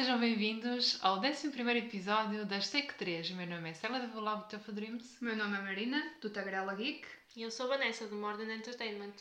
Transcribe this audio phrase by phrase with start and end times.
[0.00, 3.32] sejam bem-vindos ao 11 episódio das Take 3.
[3.32, 5.20] O meu nome é Stella de Love Tough Dreams.
[5.20, 7.06] O meu nome é Marina, do Tagarela Geek.
[7.36, 9.12] E eu sou a Vanessa, do Modern Entertainment.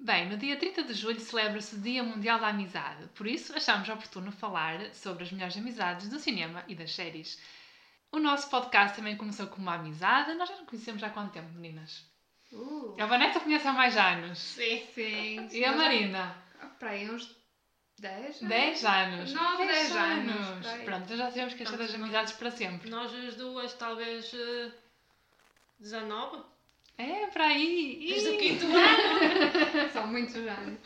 [0.00, 3.88] Bem, no dia 30 de julho celebra-se o Dia Mundial da Amizade, por isso achamos
[3.88, 7.40] oportuno falar sobre as melhores amizades do cinema e das séries.
[8.10, 11.52] O nosso podcast também começou com uma amizade, nós já nos conhecemos há quanto tempo,
[11.52, 12.04] meninas?
[12.50, 12.96] Uh.
[13.00, 14.40] A Vanessa conhece há mais anos.
[14.40, 14.82] Sim.
[14.92, 15.48] Sim.
[15.52, 16.36] E a Marina?
[16.80, 17.45] Para aí uns
[17.98, 18.48] 10 anos.
[18.48, 19.32] 10 anos.
[19.32, 20.66] 9, 10 anos.
[20.66, 20.84] Vai.
[20.84, 22.90] Pronto, então já sabemos que esta das amizades para sempre.
[22.90, 24.32] Nós as duas, talvez.
[24.34, 24.70] eh,
[25.80, 26.42] 19?
[26.98, 28.06] É, para aí.
[28.08, 29.90] Desde o quinto ano?
[29.92, 30.78] São muitos anos.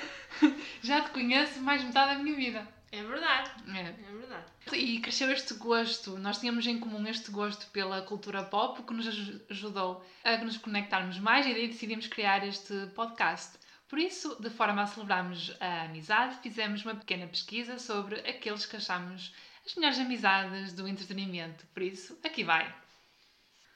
[0.82, 2.68] Já te conheço mais metade da minha vida.
[2.92, 3.50] É verdade.
[3.74, 3.80] É.
[3.80, 4.44] É verdade.
[4.72, 9.08] E cresceu este gosto, nós tínhamos em comum este gosto pela cultura pop, que nos
[9.08, 13.58] aju- ajudou a nos conectarmos mais e daí decidimos criar este podcast.
[13.88, 18.76] Por isso, de forma a celebrarmos a amizade, fizemos uma pequena pesquisa sobre aqueles que
[18.76, 21.66] achamos as melhores amizades do entretenimento.
[21.68, 22.66] Por isso, aqui vai.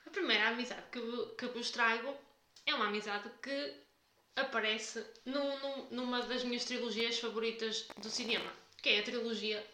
[0.06, 1.00] A primeira amizade que,
[1.36, 2.14] que vos trago
[2.66, 3.74] é uma amizade que
[4.36, 5.04] aparece
[5.90, 8.50] numa das minhas trilogias favoritas do cinema,
[8.82, 9.64] que é a trilogia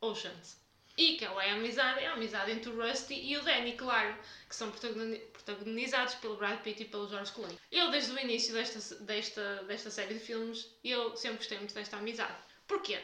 [0.00, 0.67] Oceans.
[0.98, 3.74] E que ela é a amizade, é a amizade entre o Rusty e o Danny,
[3.74, 4.18] claro,
[4.48, 7.56] que são protagoni- protagonizados pelo Brad Pitt e pelo George Clooney.
[7.70, 11.98] Eu, desde o início desta, desta, desta série de filmes, eu sempre gostei muito desta
[11.98, 12.36] amizade.
[12.66, 12.98] Porquê?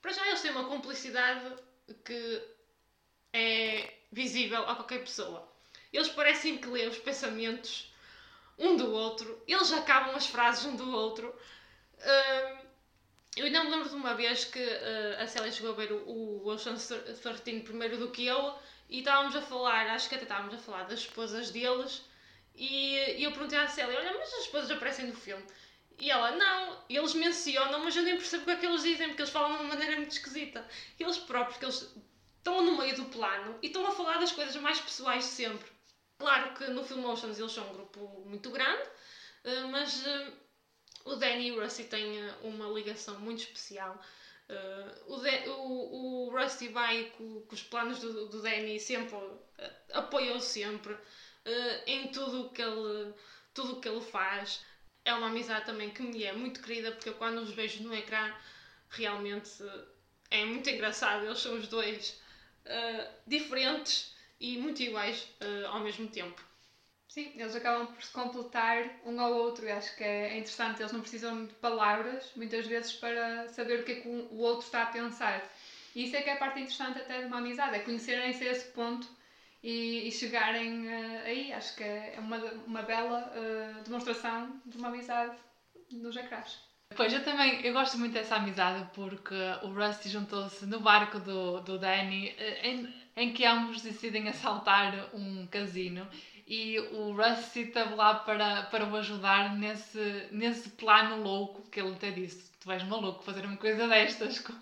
[0.00, 1.56] Para já eles têm uma cumplicidade
[2.04, 2.40] que
[3.32, 5.52] é visível a qualquer pessoa.
[5.92, 7.92] Eles parecem que lêem os pensamentos
[8.56, 11.34] um do outro, eles acabam as frases um do outro.
[11.98, 12.59] Hum,
[13.40, 16.42] eu ainda me lembro de uma vez que uh, a Célia chegou a ver o,
[16.42, 18.54] o Ocean's 13 primeiro do que eu
[18.88, 22.02] e estávamos a falar, acho que até estávamos a falar das esposas deles
[22.54, 25.42] e, e eu perguntei à Célia, olha, mas as esposas aparecem no filme?
[25.98, 29.08] E ela, não, eles mencionam, mas eu nem percebo o que é que eles dizem,
[29.08, 30.66] porque eles falam de uma maneira muito esquisita.
[30.98, 31.94] Eles próprios, que eles
[32.38, 35.70] estão no meio do plano e estão a falar das coisas mais pessoais sempre.
[36.18, 38.82] Claro que no filme Oceans eles são um grupo muito grande,
[39.44, 40.32] eh, mas eh,
[41.04, 43.98] o Danny e o Rusty têm eh, uma ligação muito especial.
[44.48, 49.16] Eh, o, Da- o, o Rusty vai com, com os planos do, do Danny sempre,
[49.58, 50.96] eh, apoia-o sempre
[51.44, 53.12] eh, em tudo o que ele
[53.54, 54.60] tudo o que ele faz.
[55.04, 57.92] É uma amizade também que me é muito querida porque eu quando os vejo no
[57.94, 58.32] ecrã
[58.88, 59.50] realmente
[60.30, 61.24] é muito engraçado.
[61.24, 62.16] Eles são os dois
[63.26, 64.08] diferentes
[64.38, 65.28] e muito iguais
[65.68, 66.42] ao mesmo tempo.
[67.10, 70.80] Sim, eles acabam por se completar um ao outro e acho que é interessante.
[70.80, 74.64] Eles não precisam de palavras, muitas vezes, para saber o que é que o outro
[74.64, 75.42] está a pensar.
[75.92, 78.52] E isso é que é a parte interessante até de uma amizade, é conhecerem-se a
[78.52, 79.08] esse ponto
[79.60, 81.52] e, e chegarem eh, aí.
[81.52, 85.36] Acho que é uma, uma bela eh, demonstração de uma amizade
[85.90, 86.60] nos ecrãs.
[86.94, 91.60] Pois, eu também, eu gosto muito dessa amizade porque o Rusty juntou-se no barco do,
[91.60, 96.08] do Danny eh, em, em que ambos decidem assaltar um casino
[96.50, 101.92] e o Rusty esteve lá para, para o ajudar nesse, nesse plano louco que ele
[101.92, 104.52] até disse, tu és maluco fazer uma coisa destas, que,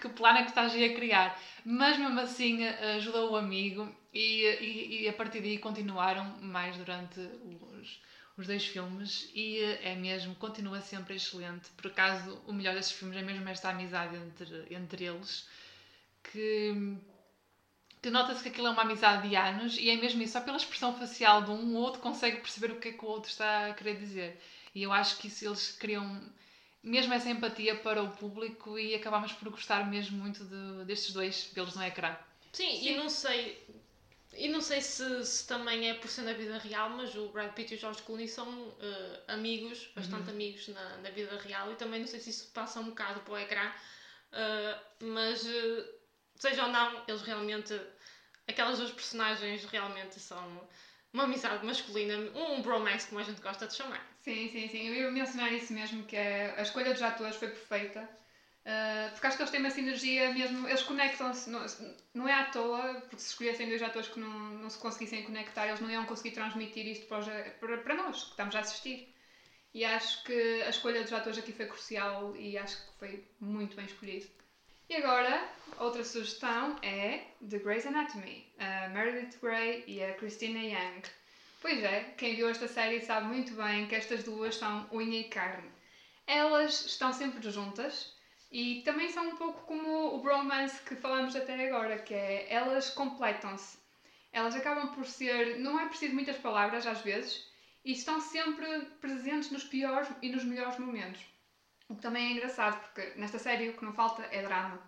[0.00, 1.36] que plano é que estás aí a criar?
[1.64, 7.18] Mas mesmo assim ajudou o amigo e, e, e a partir daí continuaram mais durante
[7.18, 8.00] os,
[8.36, 11.70] os dois filmes e é mesmo, continua sempre excelente.
[11.70, 15.48] Por acaso, o melhor destes filmes é mesmo esta amizade entre, entre eles,
[16.22, 16.96] que,
[18.06, 20.56] que nota-se que aquilo é uma amizade de anos e é mesmo isso, só pela
[20.56, 23.66] expressão facial de um, o outro consegue perceber o que é que o outro está
[23.66, 24.40] a querer dizer.
[24.72, 26.22] E eu acho que isso eles criam
[26.84, 31.46] mesmo essa empatia para o público e acabamos por gostar mesmo muito de, destes dois
[31.46, 32.14] pelos no ecrã.
[32.52, 33.66] Sim, e não sei,
[34.32, 37.52] e não sei se, se também é por ser na vida real, mas o Brad
[37.54, 41.74] Pitt e o George Clooney são eh, amigos, bastante amigos na, na vida real, e
[41.74, 43.72] também não sei se isso passa um bocado para o ecrã,
[44.30, 45.95] eh, mas eh,
[46.40, 47.72] seja ou não, eles realmente,
[48.48, 50.66] aquelas duas personagens realmente são
[51.12, 54.02] uma amizade masculina, um bromance como a gente gosta de chamar.
[54.20, 54.86] Sim, sim, sim.
[54.88, 58.08] Eu ia mencionar isso mesmo, que é, a escolha dos atores foi perfeita.
[58.66, 61.64] Uh, porque acho que eles têm uma sinergia mesmo, eles conectam-se, não,
[62.12, 65.68] não é à toa, porque se escolhessem dois atores que não, não se conseguissem conectar,
[65.68, 69.06] eles não iam conseguir transmitir isto para, os- para, para nós, que estamos a assistir.
[69.74, 73.76] E acho que a escolha dos atores aqui foi crucial e acho que foi muito
[73.76, 74.26] bem escolhido.
[74.88, 75.48] E agora,
[75.80, 81.02] outra sugestão é The Grey's Anatomy, a Meredith Grey e a Christina Young.
[81.60, 85.24] Pois é, quem viu esta série sabe muito bem que estas duas são unha e
[85.24, 85.68] carne.
[86.24, 88.14] Elas estão sempre juntas
[88.52, 92.90] e também são um pouco como o bromance que falamos até agora, que é elas
[92.90, 93.78] completam-se.
[94.32, 97.44] Elas acabam por ser, não é preciso muitas palavras às vezes,
[97.84, 101.35] e estão sempre presentes nos piores e nos melhores momentos.
[101.88, 104.80] O que também é engraçado, porque nesta série o que não falta é drama.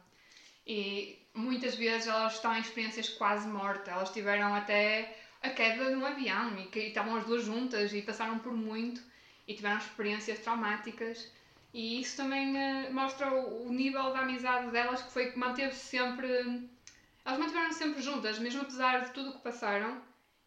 [0.67, 3.89] E muitas vezes elas estão em experiências quase mortas.
[3.89, 8.39] Elas tiveram até a queda de um avião e estavam as duas juntas e passaram
[8.39, 9.01] por muito
[9.47, 11.31] e tiveram experiências traumáticas.
[11.73, 15.87] E isso também eh, mostra o, o nível da amizade delas, que foi que manteve-se
[15.87, 16.69] sempre.
[17.25, 20.03] Elas mantiveram sempre juntas, mesmo apesar de tudo o que passaram.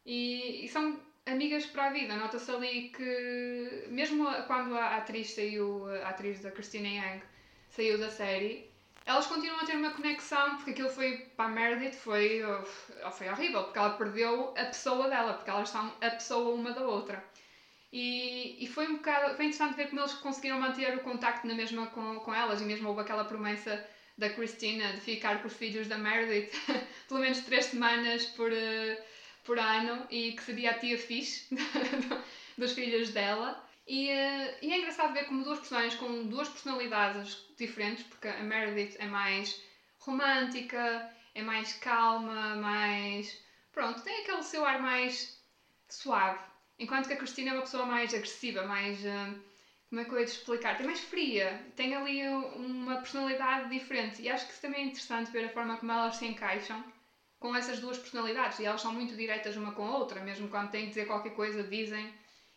[0.06, 2.15] E, e são amigas para a vida.
[2.15, 7.23] Nota-se ali que, mesmo quando a atriz saiu, a atriz da Christina Yang
[7.69, 8.69] saiu da série,
[9.06, 13.29] elas continuam a ter uma conexão, porque aquilo foi para a Meredith foi, oh, foi
[13.29, 17.23] horrível, porque ela perdeu a pessoa dela, porque elas são a pessoa uma da outra.
[17.91, 21.56] E, e foi um bocado, foi interessante ver como eles conseguiram manter o contacto na
[21.56, 23.85] mesma com, com elas, e mesmo houve aquela promessa
[24.18, 26.51] da Christina de ficar com os filhos da Meredith
[27.09, 28.97] pelo menos três semanas por, uh,
[29.44, 31.44] por ano, e que seria a tia fixe
[32.58, 33.56] dos filhos dela.
[33.88, 38.44] E, uh, e, é engraçado ver como duas personagens com duas personalidades diferentes, porque a
[38.44, 39.60] Meredith é mais
[40.00, 41.04] romântica,
[41.34, 43.38] é mais calma, mais.
[43.72, 45.34] Pronto, tem aquele seu ar mais
[45.90, 46.40] suave.
[46.80, 49.04] Enquanto que a Cristina é uma pessoa mais agressiva, mais.
[49.04, 49.36] Uh,
[49.90, 50.78] como é que eu ia te explicar?
[50.78, 54.22] Tem mais fria, tem ali uma personalidade diferente.
[54.22, 56.86] E acho que também é interessante ver a forma como elas se encaixam
[57.42, 58.60] com essas duas personalidades.
[58.60, 61.32] E elas são muito diretas uma com a outra, mesmo quando têm que dizer qualquer
[61.32, 62.14] coisa, dizem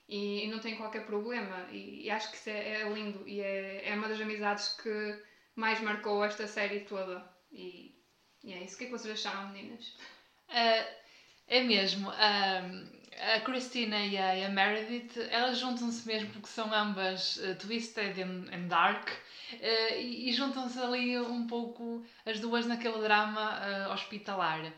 [0.06, 1.66] e, e não têm qualquer problema.
[1.72, 5.22] E, e acho que isso é, é, lindo e é, é uma das amizades que
[5.56, 7.26] mais marcou esta série toda.
[7.50, 7.98] E,
[8.44, 8.74] e é isso.
[8.74, 9.86] O que é que vocês acharam, meninas?
[10.50, 11.03] Uh,
[11.48, 12.10] é mesmo.
[12.10, 18.18] Uh, a Christina e a, a Meredith, elas juntam-se mesmo porque são ambas uh, twisted
[18.20, 23.92] and, and dark uh, e, e juntam-se ali um pouco as duas naquele drama uh,
[23.92, 24.72] hospitalar.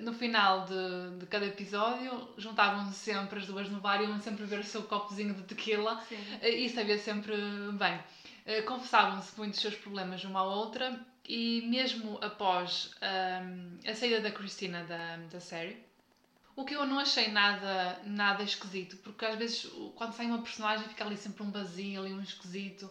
[0.00, 4.44] no final de, de cada episódio juntavam-se sempre as duas no bar e iam sempre
[4.44, 6.02] ver o seu copozinho de tequila
[6.42, 7.34] e sabia sempre
[7.72, 7.98] bem.
[8.66, 14.84] confessavam-se muitos dos seus problemas uma à outra e mesmo após a saída da Christina
[14.84, 15.85] da, da série,
[16.56, 20.88] o que eu não achei nada, nada esquisito, porque às vezes quando sai uma personagem
[20.88, 22.90] fica ali sempre um vazio, ali um esquisito.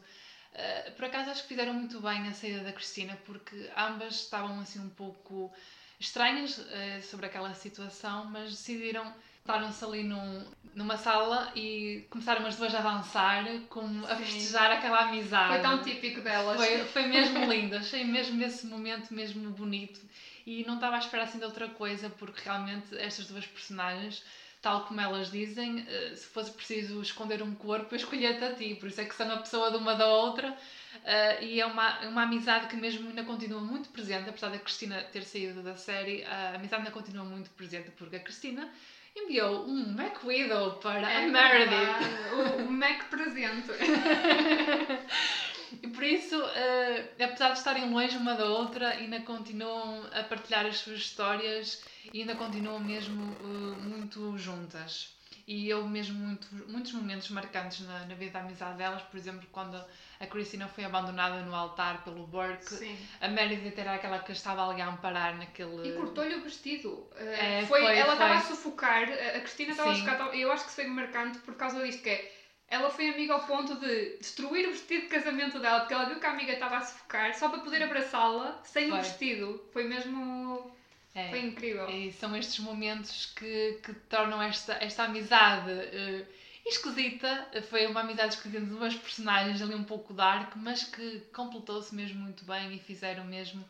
[0.53, 4.59] Uh, por acaso acho que fizeram muito bem a saída da Cristina, porque ambas estavam
[4.59, 5.51] assim um pouco
[5.99, 12.55] estranhas uh, sobre aquela situação, mas decidiram estaram-se ali num, numa sala e começaram as
[12.55, 15.53] duas a dançar, como a festejar aquela amizade.
[15.53, 16.57] Foi tão típico delas.
[16.57, 20.01] Foi, foi mesmo lindo, achei mesmo esse momento mesmo bonito
[20.45, 24.23] e não estava à espera assim de outra coisa, porque realmente estas duas personagens,
[24.61, 28.75] tal como elas dizem, eh, se fosse preciso esconder um corpo, eu escolhia-te a ti,
[28.75, 30.55] por isso é que são a pessoa de uma da outra.
[30.95, 35.03] Uh, e é uma, uma amizade que mesmo ainda continua muito presente, apesar da Cristina
[35.11, 38.71] ter saído da série, a amizade ainda continua muito presente, porque a Cristina
[39.15, 42.65] enviou um Mac Widow para é a Meredith.
[42.67, 43.71] O Mac presente.
[45.81, 50.65] e por isso, uh, apesar de estarem longe uma da outra, ainda continuam a partilhar
[50.65, 51.83] as suas histórias
[52.13, 55.15] e ainda continuam mesmo uh, muito juntas.
[55.47, 59.47] E eu mesmo muito, muitos momentos marcantes na, na vida da amizade delas, por exemplo,
[59.51, 59.79] quando
[60.19, 62.97] a Cristina foi abandonada no altar pelo Burke, Sim.
[63.21, 65.87] a Meredith era aquela que estava ali a amparar naquele.
[65.87, 67.07] E cortou-lhe o vestido.
[67.15, 70.71] É, foi, foi, ela estava a sufocar, a Cristina estava a sufocar, eu acho que
[70.71, 72.31] foi marcante por causa disto, que é.
[72.67, 76.19] Ela foi amiga ao ponto de destruir o vestido de casamento dela, porque ela viu
[76.19, 78.99] que a amiga estava a sufocar, só para poder abraçá-la sem foi.
[78.99, 79.65] o vestido.
[79.71, 80.75] Foi mesmo
[81.15, 81.89] é, Foi incrível.
[81.89, 86.25] E são estes momentos que, que tornam esta, esta amizade uh,
[86.65, 87.47] esquisita.
[87.69, 92.19] Foi uma amizade esquisita de duas personagens ali um pouco dark, mas que completou-se mesmo
[92.19, 93.63] muito bem e fizeram mesmo.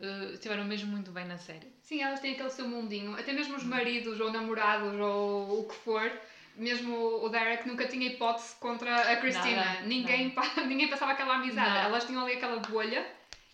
[0.00, 1.70] Uh, estiveram mesmo muito bem na série.
[1.82, 3.14] Sim, elas têm aquele seu mundinho.
[3.14, 6.10] Até mesmo os maridos ou namorados ou o que for,
[6.56, 9.64] mesmo o Derek nunca tinha hipótese contra a Cristina.
[9.64, 10.34] Nada, ninguém,
[10.66, 11.68] ninguém passava aquela amizade.
[11.68, 11.88] Nada.
[11.88, 13.06] Elas tinham ali aquela bolha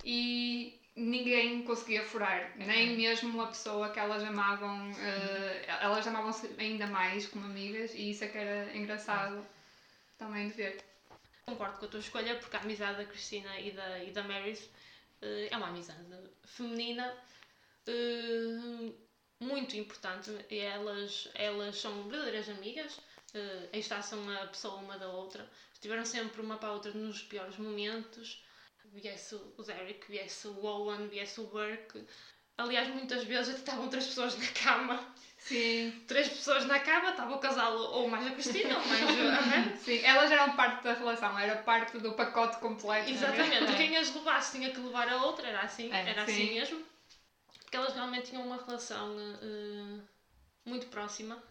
[0.04, 6.86] e ninguém conseguia furar, nem mesmo uma pessoa que elas amavam, uh, elas amavam-se ainda
[6.86, 9.44] mais como amigas e isso é que era engraçado
[10.18, 10.84] também de ver.
[11.46, 14.60] Concordo com a tua escolha porque a amizade da Cristina e da, e da Maris
[15.22, 16.00] uh, é uma amizade
[16.44, 17.16] feminina
[17.88, 18.94] uh,
[19.42, 24.98] muito importante e elas, elas são verdadeiras amigas, uh, aí está, são a pessoa uma
[24.98, 28.42] da outra, estiveram sempre uma para a outra nos piores momentos
[28.94, 32.04] viesse o Derek, viesse o Owen, viesse o Burke.
[32.58, 35.00] Aliás, muitas vezes até estavam três pessoas na cama.
[35.38, 36.04] Sim.
[36.06, 39.76] Três pessoas na cama, estava o casal ou mais a Cristina ou mais a.
[39.82, 43.08] Sim, elas eram parte da relação, era parte do pacote completo.
[43.08, 43.76] É Exatamente, é?
[43.76, 46.32] quem as levasse tinha que levar a outra, era assim, é, era sim.
[46.32, 46.91] assim mesmo.
[47.72, 50.02] Porque elas realmente tinham uma relação uh,
[50.62, 51.42] muito próxima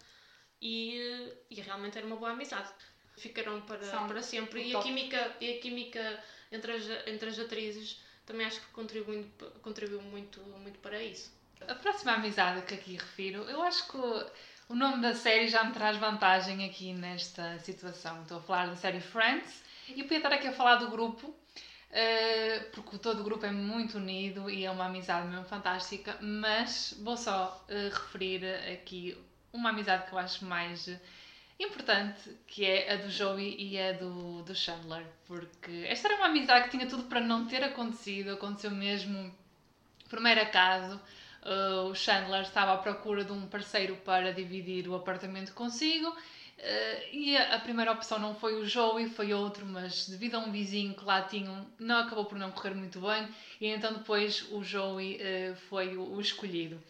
[0.62, 2.70] e, uh, e realmente era uma boa amizade.
[3.18, 4.70] Ficaram para, para sempre.
[4.70, 9.28] E a, química, e a química entre as, entre as atrizes também acho que contribuiu,
[9.64, 11.34] contribuiu muito, muito para isso.
[11.68, 14.26] A próxima amizade que aqui refiro, eu acho que o,
[14.70, 18.22] o nome da série já me traz vantagem aqui nesta situação.
[18.22, 21.36] Estou a falar da série Friends e podia estar aqui a falar do grupo,
[21.92, 26.98] uh, porque todo o grupo é muito unido e é uma amizade mesmo fantástica, mas
[27.02, 29.18] vou só uh, referir aqui
[29.54, 30.90] uma amizade que eu acho mais
[31.60, 36.28] importante, que é a do Joey e a do, do Chandler, porque esta era uma
[36.28, 39.34] amizade que tinha tudo para não ter acontecido, aconteceu mesmo
[40.10, 41.00] por mero acaso.
[41.44, 46.16] Uh, o Chandler estava à procura de um parceiro para dividir o apartamento consigo
[46.62, 50.40] uh, e a, a, primeira opção não foi o Joey, foi outro, mas devido a
[50.40, 53.28] um vizinho que lá tinham, não acabou por não correr muito bem
[53.60, 56.82] e então depois o Joey uh, foi o, o escolhido.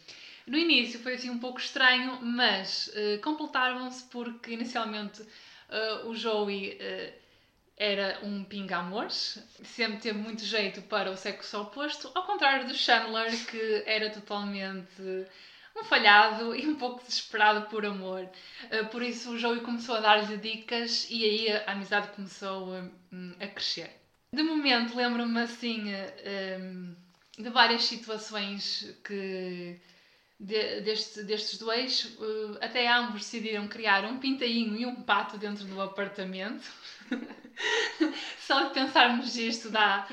[0.46, 5.22] No início foi assim um pouco estranho, mas uh, completaram-se porque inicialmente
[6.04, 6.78] o Joey
[7.78, 13.32] era um pinga-amores, sempre teve muito jeito para o sexo oposto, ao contrário do Chandler,
[13.46, 15.02] que era totalmente
[15.76, 18.30] um falhado e um pouco desesperado por amor.
[18.92, 22.74] Por isso o Joey começou a dar-lhe dicas e aí a amizade começou
[23.40, 23.90] a crescer.
[24.34, 25.86] De momento lembro-me assim
[27.38, 29.80] de várias situações que
[30.42, 32.18] de, deste, destes dois,
[32.60, 36.68] até ambos decidiram criar um pintainho e um pato dentro do apartamento.
[38.40, 40.08] Só de pensarmos isto dá,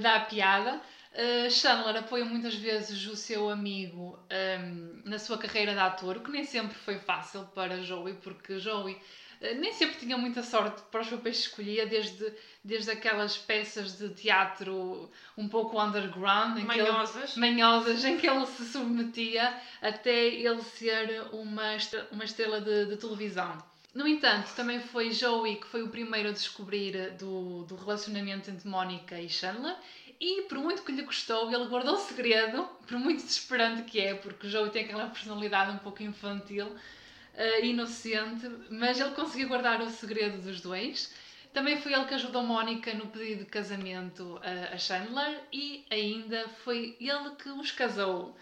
[0.00, 0.80] dá piada.
[1.12, 6.20] Uh, Chandler apoia muitas vezes o seu amigo um, na sua carreira de ator, o
[6.20, 8.96] que nem sempre foi fácil para Joey, porque Joey
[9.40, 13.96] eh, nem sempre tinha muita sorte para os papéis que escolhia, desde, desde aquelas peças
[13.96, 17.32] de teatro um pouco underground, em manhosas.
[17.32, 21.76] Que ele, manhosas, em que ele se submetia até ele ser uma,
[22.12, 23.58] uma estrela de, de televisão.
[23.92, 28.68] No entanto, também foi Joey que foi o primeiro a descobrir do, do relacionamento entre
[28.68, 29.74] Mónica e Chandler
[30.20, 34.14] e por muito que lhe custou, ele guardou o segredo, por muito desesperante que é,
[34.14, 39.80] porque o Joey tem aquela personalidade um pouco infantil, uh, inocente, mas ele conseguiu guardar
[39.80, 41.14] o segredo dos dois.
[41.54, 44.38] Também foi ele que ajudou Mónica no pedido de casamento
[44.72, 48.36] a Chandler e ainda foi ele que os casou.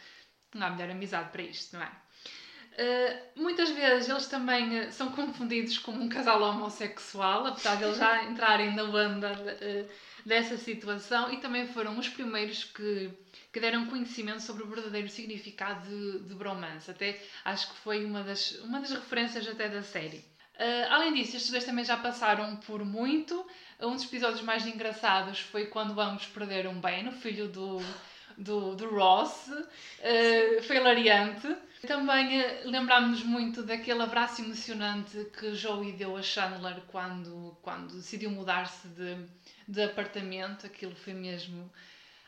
[0.55, 1.91] Não há melhor amizade para isto, não é?
[2.79, 7.97] Uh, muitas vezes eles também uh, são confundidos como um casal homossexual, apesar de eles
[7.97, 9.89] já entrarem na banda uh,
[10.29, 13.11] dessa situação, e também foram os primeiros que
[13.53, 16.91] que deram conhecimento sobre o verdadeiro significado de, de bromance.
[16.91, 20.19] Até acho que foi uma das, uma das referências até da série.
[20.19, 23.47] Uh, além disso, estes dois também já passaram por muito.
[23.81, 27.81] Um dos episódios mais engraçados foi quando ambos perderam Ben, o filho do,
[28.37, 29.49] do, do Ross.
[29.49, 31.57] Uh, foi hilariante.
[31.87, 38.31] Também uh, lembrámos-nos muito daquele abraço emocionante que Joey deu a Chandler quando, quando decidiu
[38.31, 39.17] mudar-se de,
[39.67, 40.67] de apartamento.
[40.67, 41.71] Aquilo foi mesmo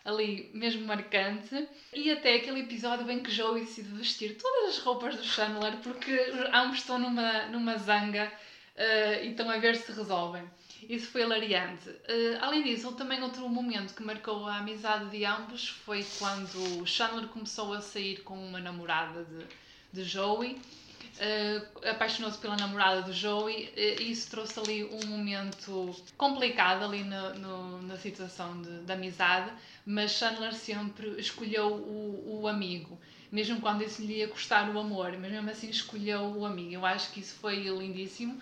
[0.04, 1.68] ali mesmo marcante.
[1.92, 6.32] E até aquele episódio em que Joey decide vestir todas as roupas do Chandler porque
[6.52, 8.32] ambos estão numa, numa zanga
[8.80, 10.42] uh, a ver se resolvem.
[10.88, 11.88] Isso foi hilariante.
[11.88, 17.28] Uh, além disso, também outro momento que marcou a amizade de ambos foi quando Chandler
[17.28, 19.44] começou a sair com uma namorada de,
[19.92, 20.60] de Joey
[21.20, 27.04] uh, apaixonou-se pela namorada do Joey uh, e isso trouxe ali um momento complicado ali
[27.04, 29.52] no, no, na situação de, de amizade,
[29.84, 32.98] mas Chandler sempre escolheu o, o amigo
[33.30, 36.72] mesmo quando isso lhe ia custar o amor, mas mesmo assim escolheu o amigo.
[36.72, 38.40] Eu acho que isso foi lindíssimo uh,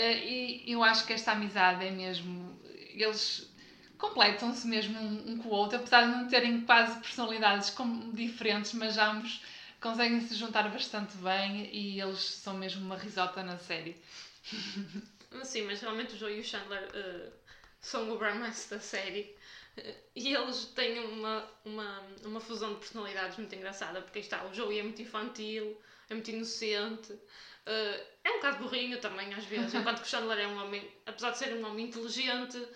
[0.00, 2.58] e eu acho que esta amizade é mesmo.
[2.94, 3.50] Eles
[3.98, 8.72] completam-se mesmo um, um, com o outro, apesar de não terem quase personalidades como diferentes,
[8.74, 9.42] mas ambos
[9.80, 13.96] conseguem se juntar bastante bem e eles são mesmo uma risota na série.
[15.44, 17.32] Sim, mas realmente o Joe e o Chandler uh,
[17.80, 19.34] são o romance da série.
[19.76, 24.54] Uh, e eles têm uma, uma, uma fusão de personalidades muito engraçada, porque está, o
[24.54, 27.18] Joey é muito infantil, é muito inocente,
[27.66, 30.90] uh, é um bocado burrinho também às vezes, enquanto que o Chandler é um homem,
[31.06, 32.66] apesar de ser um homem inteligente,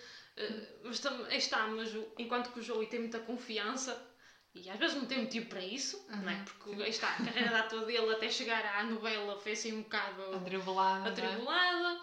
[0.83, 4.11] mas também está, mas enquanto que o Joey tem muita confiança,
[4.53, 6.23] e às vezes não tem motivo para isso, uhum.
[6.23, 6.43] não é?
[6.43, 10.35] Porque está, a carreira de ator dele até chegar à novela foi assim um bocado
[10.35, 11.09] atribulada.
[11.09, 11.11] É?
[11.11, 12.01] atribulada.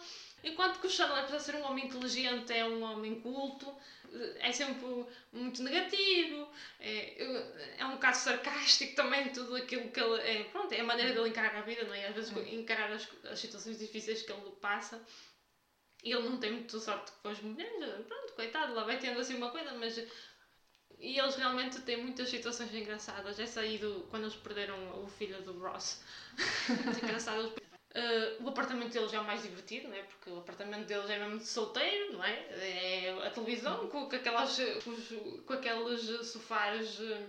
[0.49, 3.75] Enquanto que o Chandler, apesar de ser um homem inteligente, é um homem culto,
[4.39, 6.49] é sempre muito negativo,
[6.81, 10.21] é, é um bocado sarcástico também, tudo aquilo que ele.
[10.21, 12.09] É, pronto, é a maneira dele encarar a vida, não é?
[12.09, 12.47] Às vezes uhum.
[12.47, 15.01] encarar as, as situações difíceis que ele passa.
[16.03, 19.35] E ele não tem muita sorte com as mulheres, pronto, coitado, lá vai tendo assim
[19.35, 19.99] uma coisa, mas
[21.01, 23.39] e eles realmente têm muitas situações engraçadas.
[23.39, 26.03] Essa aí do, quando eles perderam o filho do Ross.
[27.03, 27.55] engraçado.
[27.95, 30.03] Uh, o apartamento deles é o mais divertido, não é?
[30.03, 32.33] Porque o apartamento deles é mesmo de solteiro, não é?
[32.33, 37.27] É a televisão com, com aquelas, com, com aqueles sofás uh,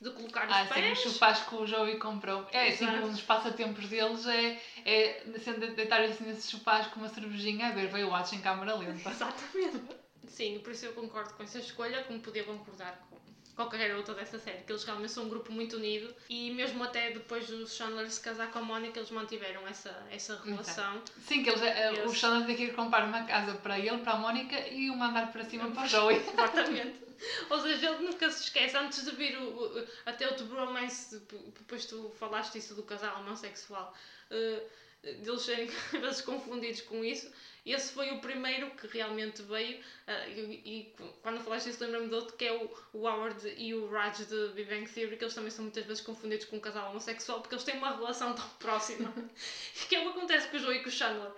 [0.00, 0.98] de colocar os Ah, sim, pés.
[1.04, 2.46] os sofás que o Joey comprou.
[2.52, 3.06] É assim, Exato.
[3.06, 7.72] um dos passatempos deles é, é sendo deitar assim nesses sofás com uma cervejinha a
[7.72, 9.10] ver Baywatch em câmara lenta.
[9.10, 9.82] Exatamente.
[10.28, 13.11] Sim, por isso eu concordo com essa escolha, como podia concordar com
[13.54, 17.10] qualquer outra dessa série, que eles realmente são um grupo muito unido e mesmo até
[17.10, 21.02] depois do Chandler se casar com a Mónica, eles mantiveram essa, essa relação.
[21.26, 23.98] Sim, que eles, eh, o Eles- Chandler tem que ir comprar uma casa para ele,
[23.98, 26.16] para a Mónica e um andar para cima para o Joey.
[26.16, 27.00] Exatamente.
[27.50, 29.44] Ou seja, ele nunca se esquece, antes de vir o,
[29.78, 31.18] o- até o bromance,
[31.58, 33.94] depois tu falaste isso do casal homossexual,
[34.30, 34.62] eh,
[35.02, 37.30] deles serem às vezes confundidos com isso,
[37.64, 42.14] esse foi o primeiro que realmente veio, eh, e, e quando falaste isso lembro-me de
[42.14, 45.34] outro que é o, o Howard e o Raj de Big Bang Theory, que eles
[45.34, 48.48] também são muitas vezes confundidos com um casal homossexual porque eles têm uma relação tão
[48.58, 49.12] próxima,
[49.88, 51.32] que é o que acontece com o Joey e com o Chandler.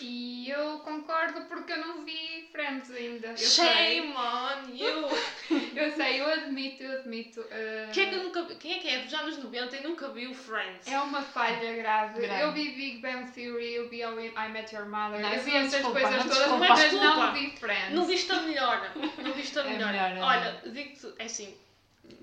[0.00, 3.28] E eu concordo porque eu não vi Friends ainda.
[3.28, 5.08] Eu sei, Shame on you!
[5.76, 7.44] eu sei, eu admito, eu admito.
[7.50, 10.08] eh, Quem é que, eu nunca, quem é que é dos anos 90 e nunca
[10.08, 10.86] viu Friends?
[10.90, 12.20] É uma falha grave.
[12.20, 12.42] Grave.
[12.42, 15.70] Eu vi Big Bang Theory, eu vi I Met Your Mother, Não, eu vi essas
[15.72, 16.58] desculpa, coisas não todas, desculpa.
[16.68, 17.26] mas Não desculpa.
[17.26, 17.94] não vi Friends.
[17.94, 18.92] Não viste a melhor.
[19.18, 19.92] Não viste a É melhor.
[19.92, 21.56] melhor, é Olha, digo-te, é assim,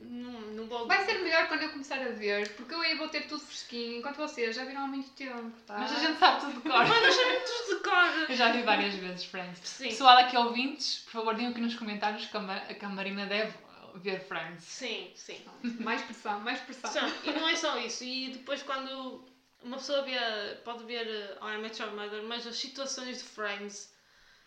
[0.02, 0.32] não,
[0.70, 0.88] vou...
[0.88, 3.98] Vai ser melhor quando eu começar a ver, porque eu aí vou ter tudo fresquinho,
[4.00, 5.78] enquanto vocês já viram há muito tempo, tá?
[5.80, 6.88] Mas a gente sabe tudo de cor.
[6.88, 8.30] Mas deixa muitos de cor.
[8.30, 9.60] Eu já vi várias vezes Friends.
[9.68, 9.90] Sim.
[9.90, 13.26] Pessoal aqui ouvintes, por favor, digam aqui nos comentários que a Ma- que a Marina
[13.26, 13.54] deve
[13.96, 14.64] ver Friends.
[14.64, 15.44] Sim, sim.
[15.80, 16.92] Mais pressão, mais pressão.
[16.92, 18.04] Só, e não é só isso.
[18.04, 19.28] E depois quando
[19.64, 20.16] uma pessoa vê,
[20.64, 21.06] pode ver
[21.42, 23.92] uh, How I Met Your Mother, mas as situações de Friends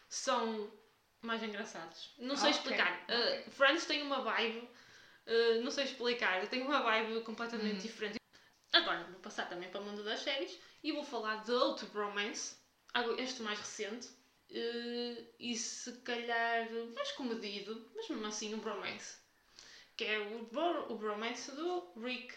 [0.08, 0.70] são
[1.20, 2.10] mais engraçadas.
[2.18, 2.92] Não sei Ok, explicar.
[3.08, 3.44] Uh, ok.
[3.50, 4.68] Friends tem uma vibe,
[5.26, 7.78] uh, não sei explicar, tem uma vibe completamente Uhum.
[7.78, 8.18] diferente.
[8.72, 12.56] Agora vou passar também para o mundo das séries e vou falar de outro bromance,
[12.94, 14.08] algo- este mais recente.
[14.50, 19.16] uh, e se calhar mais comedido, mas mesmo assim um bromance
[19.96, 20.48] que é o,
[20.92, 22.34] o bromance do Rick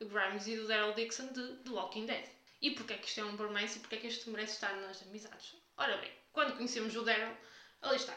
[0.00, 2.24] Grimes e do Daryl Dixon de The Walking Dead.
[2.60, 4.74] E porquê é que isto é um bromance e porquê é que isto merece estar
[4.76, 5.56] nas amizades?
[5.76, 7.36] Ora bem, quando conhecemos o Daryl,
[7.82, 8.16] ali está.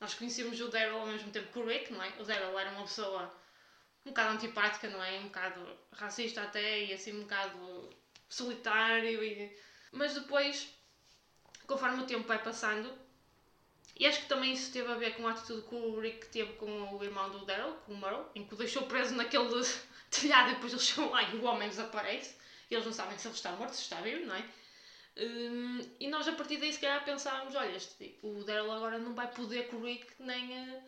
[0.00, 2.08] Nós conhecemos o Daryl ao mesmo tempo que o Rick, não é?
[2.18, 3.32] O Daryl era uma pessoa
[4.04, 5.18] um bocado antipática, não é?
[5.18, 7.90] Um bocado racista até e assim um bocado
[8.28, 9.22] solitário.
[9.22, 9.54] E...
[9.92, 10.72] Mas depois,
[11.66, 12.90] conforme o tempo vai passando,
[13.98, 16.54] e acho que também isso teve a ver com a atitude que o Rick teve
[16.54, 19.50] com o irmão do Daryl, com o Merle, em que o deixou preso naquele
[20.10, 22.36] telhado e depois eles chegam lá e o homem desaparece.
[22.70, 24.44] E eles não sabem se ele está morto, se está vivo, não é?
[25.20, 29.14] Hum, e nós a partir daí se calhar pensávamos, olha, este, o Daryl agora não
[29.14, 30.82] vai poder Rick nem, eh,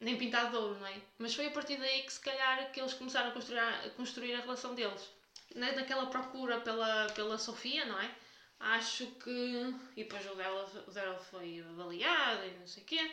[0.00, 1.00] nem pintado de ouro, não é?
[1.18, 4.34] Mas foi a partir daí que se calhar que eles começaram a construir a, construir
[4.34, 5.10] a relação deles.
[5.54, 8.14] Na- Naquela procura pela, pela Sofia, não é?
[8.58, 9.74] Acho que.
[9.96, 13.12] E depois o Daryl, o Daryl foi avaliado e não sei o quê.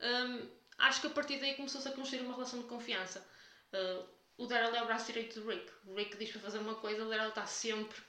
[0.00, 0.48] Hum,
[0.78, 3.24] acho que a partir daí começou-se a construir uma relação de confiança.
[3.72, 4.04] Uh,
[4.36, 5.70] o Daryl é o braço direito do Rick.
[5.86, 8.00] O Rick diz para fazer uma coisa, o Daryl está sempre.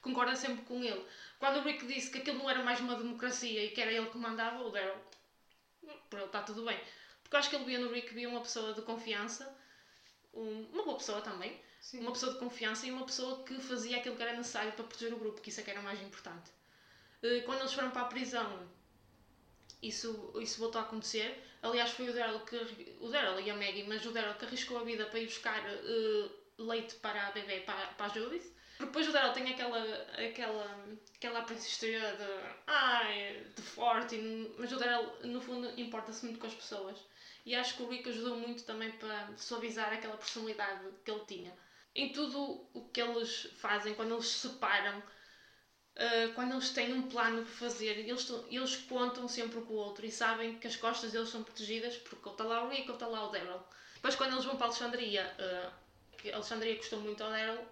[0.00, 1.04] Concorda sempre com ele.
[1.38, 4.10] Quando o Rick disse que aquilo não era mais uma democracia e que era ele
[4.10, 4.94] que mandava, o Daryl.
[6.10, 6.78] Para ele está tudo bem.
[7.22, 9.56] Porque eu acho que ele via no Rick via uma pessoa de confiança,
[10.32, 12.00] um- uma boa pessoa também, Sim.
[12.00, 15.12] uma pessoa de confiança e uma pessoa que fazia aquilo que era necessário para proteger
[15.14, 16.50] o grupo, que isso é que era mais importante.
[17.22, 18.68] Eh, Quando eles foram para a prisão,
[19.82, 21.44] isso, isso voltou a acontecer.
[21.62, 22.56] Aliás, foi o Daryl que
[23.00, 25.62] o Daryl e a Maggie, mas o Daryl que arriscou a vida para ir buscar
[25.66, 28.52] eh, leite para a bebê, para, para a Judith.
[28.78, 30.86] Depois o Daryl tem aquela, aquela,
[31.16, 32.24] aquela exterior de,
[32.66, 34.16] ai, de forte,
[34.56, 36.96] mas o Daryl, no fundo, importa-se muito com as pessoas.
[37.44, 41.56] E acho que o Rick ajudou muito também para suavizar aquela personalidade que ele tinha.
[41.94, 47.08] Em tudo o que eles fazem, quando eles se separam, uh, quando eles têm um
[47.08, 51.12] plano para fazer, eles, eles contam sempre com o outro e sabem que as costas
[51.12, 53.60] deles são protegidas porque ou está lá o Rick ou está lá o Daryl.
[53.94, 57.66] Depois, quando eles vão para Alexandria, uh, que Alexandria custou muito ao Daryl,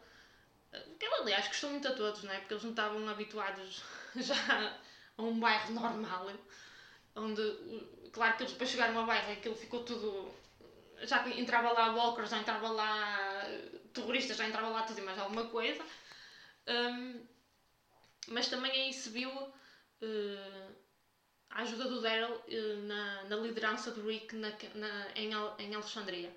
[0.98, 2.40] que aliás, custou muito a todos, não é?
[2.40, 3.82] Porque eles não estavam habituados
[4.16, 4.74] já
[5.16, 6.26] a um bairro normal,
[7.16, 7.42] onde,
[8.12, 10.32] claro que eles depois chegaram ao bairro e aquilo ficou tudo.
[11.02, 13.42] Já entrava lá walkers, já entrava lá
[13.92, 15.84] terroristas, já entrava lá tudo e mais alguma coisa.
[16.68, 17.22] Um,
[18.28, 20.74] mas também aí se viu uh,
[21.50, 25.74] a ajuda do Daryl uh, na, na liderança do Rick na, na- em, Al- em
[25.74, 26.32] Alexandria.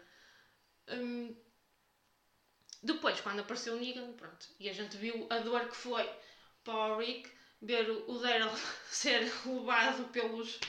[0.89, 1.33] Um,
[2.81, 6.09] depois, quando apareceu o Negan, pronto, e a gente viu a dor que foi
[6.63, 7.29] para o Rick
[7.61, 8.49] ver o Daryl
[8.89, 10.59] ser levado pelos,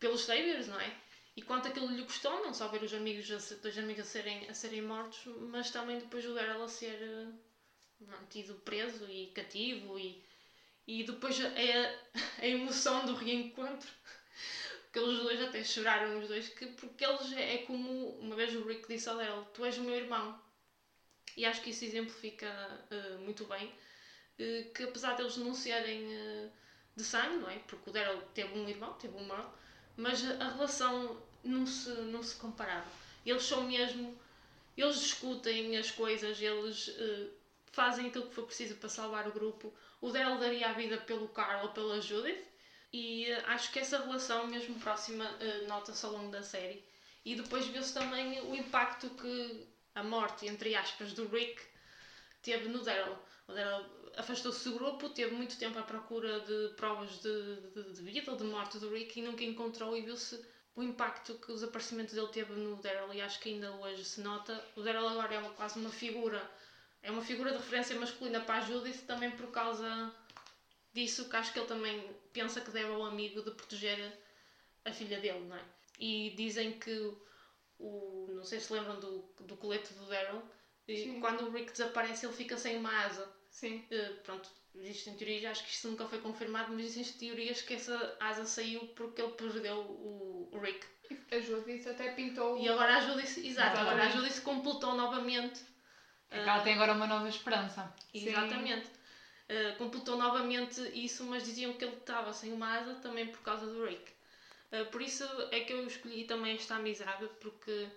[0.00, 0.92] pelos Saviors, não é?
[1.36, 3.28] E quanto aquilo lhe custou, não só ver os amigos,
[3.62, 5.20] dois amigos a serem, a serem mortos,
[5.50, 6.98] mas também depois o Daryl a ser,
[8.00, 10.22] mantido preso e cativo e,
[10.86, 13.90] e depois a, a emoção do reencontro
[14.92, 18.66] que eles dois até choraram os dois que, porque eles é como uma vez o
[18.66, 20.40] Rick disse ao Daryl tu és o meu irmão
[21.38, 22.48] e acho que isso exemplifica
[22.90, 26.50] uh, muito bem uh, que apesar deles não serem uh,
[26.96, 27.60] de sangue, não é?
[27.60, 29.54] Porque o Daryl teve um irmão, teve um irmão,
[29.96, 32.90] mas a relação não se, não se comparava.
[33.24, 34.18] Eles são mesmo.
[34.76, 36.90] Eles discutem as coisas, eles
[37.72, 39.72] fazem aquilo que for preciso para salvar o grupo.
[40.00, 42.44] O Daryl daria a vida pelo Carl ou pela Judith,
[42.92, 45.28] e acho que essa relação, mesmo próxima,
[45.66, 46.84] nota-se ao longo da série.
[47.24, 49.66] E depois vê-se também o impacto que
[49.98, 51.60] a morte, entre aspas, do Rick
[52.42, 53.18] teve no Daryl.
[53.48, 53.84] O Daryl
[54.16, 58.36] afastou-se do grupo, teve muito tempo à procura de provas de, de, de vida ou
[58.36, 60.44] de morte do Rick e nunca encontrou e viu-se
[60.76, 64.20] o impacto que o desaparecimento dele teve no Daryl e acho que ainda hoje se
[64.20, 64.64] nota.
[64.76, 66.40] O Daryl agora é quase uma figura,
[67.02, 70.12] é uma figura de referência masculina para a Judith também por causa
[70.92, 74.18] disso, que acho que ele também pensa que deve ao amigo de proteger
[74.84, 75.64] a filha dele, não é?
[75.98, 77.12] E dizem que
[77.78, 80.42] o, não sei se lembram do, do colete do Daryl,
[80.86, 83.30] e quando o Rick desaparece ele fica sem uma asa.
[83.50, 83.84] Sim.
[83.90, 88.16] Uh, pronto, existem teorias, acho que isto nunca foi confirmado, mas existem teorias que essa
[88.20, 90.86] asa saiu porque ele perdeu o, o Rick.
[91.10, 92.58] E a Judith até pintou.
[92.58, 95.62] E agora a Judith, exato, agora a Judith completou novamente.
[96.30, 97.92] É que ela tem agora uma nova esperança.
[98.12, 98.86] Exatamente.
[99.48, 103.66] Uh, completou novamente isso, mas diziam que ele estava sem uma asa também por causa
[103.66, 104.12] do Rick.
[104.72, 107.88] Uh, por isso é que eu escolhi também esta amizade, porque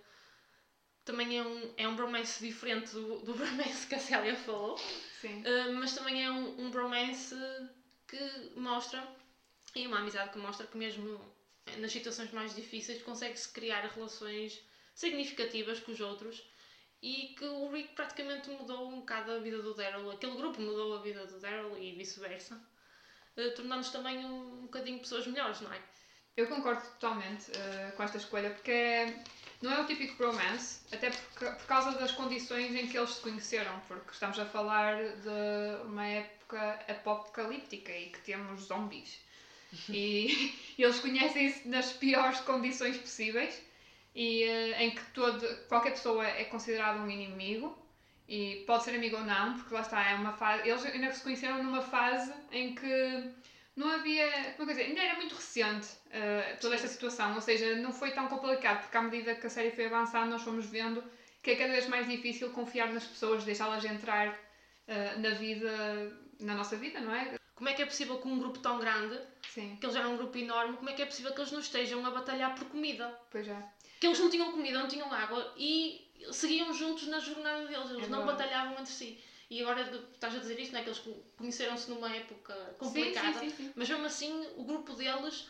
[1.04, 4.78] também é um, é um bromance diferente do, do bromance que a Célia falou.
[5.20, 5.42] Sim.
[5.42, 7.36] Uh, mas também é um, um bromance
[8.08, 9.06] que mostra,
[9.76, 11.20] e uma amizade que mostra que mesmo
[11.78, 14.62] nas situações mais difíceis consegue-se criar relações
[14.94, 16.44] significativas com os outros
[17.02, 20.96] e que o Rick praticamente mudou um bocado a vida do Daryl, aquele grupo mudou
[20.96, 25.74] a vida do Daryl e vice-versa, uh, tornando-nos também um, um bocadinho pessoas melhores, não
[25.74, 25.82] é?
[26.42, 29.14] Eu concordo totalmente uh, com esta escolha, porque é,
[29.62, 33.22] não é o típico romance, até por, por causa das condições em que eles se
[33.22, 39.20] conheceram, porque estamos a falar de uma época apocalíptica e que temos zombies.
[39.88, 43.62] e eles conhecem-se nas piores condições possíveis
[44.16, 47.78] e uh, em que todo, qualquer pessoa é considerada um inimigo
[48.28, 50.68] e pode ser amigo ou não, porque lá está, é uma fase.
[50.68, 53.32] Eles ainda se conheceram numa fase em que
[53.76, 54.54] não havia.
[54.58, 58.12] Como é dizer, ainda era muito recente uh, toda esta situação, ou seja, não foi
[58.12, 61.04] tão complicado, porque à medida que a série foi avançando, nós fomos vendo
[61.42, 66.56] que é cada vez mais difícil confiar nas pessoas, deixá-las entrar uh, na vida, na
[66.56, 67.36] nossa vida, não é?
[67.56, 69.78] Como é que é possível com um grupo tão grande, Sim.
[69.80, 72.06] que eles eram um grupo enorme, como é que é possível que eles não estejam
[72.06, 73.08] a batalhar por comida?
[73.30, 73.64] Pois é.
[74.00, 78.06] Que eles não tinham comida, não tinham água e seguiam juntos na jornada deles, eles
[78.06, 79.24] é não batalhavam entre si.
[79.52, 79.82] E agora
[80.14, 80.84] estás a dizer isto, não é?
[80.84, 81.04] Que eles
[81.38, 85.50] conheceram-se numa época complicada, sim, sim, mas mesmo assim o grupo deles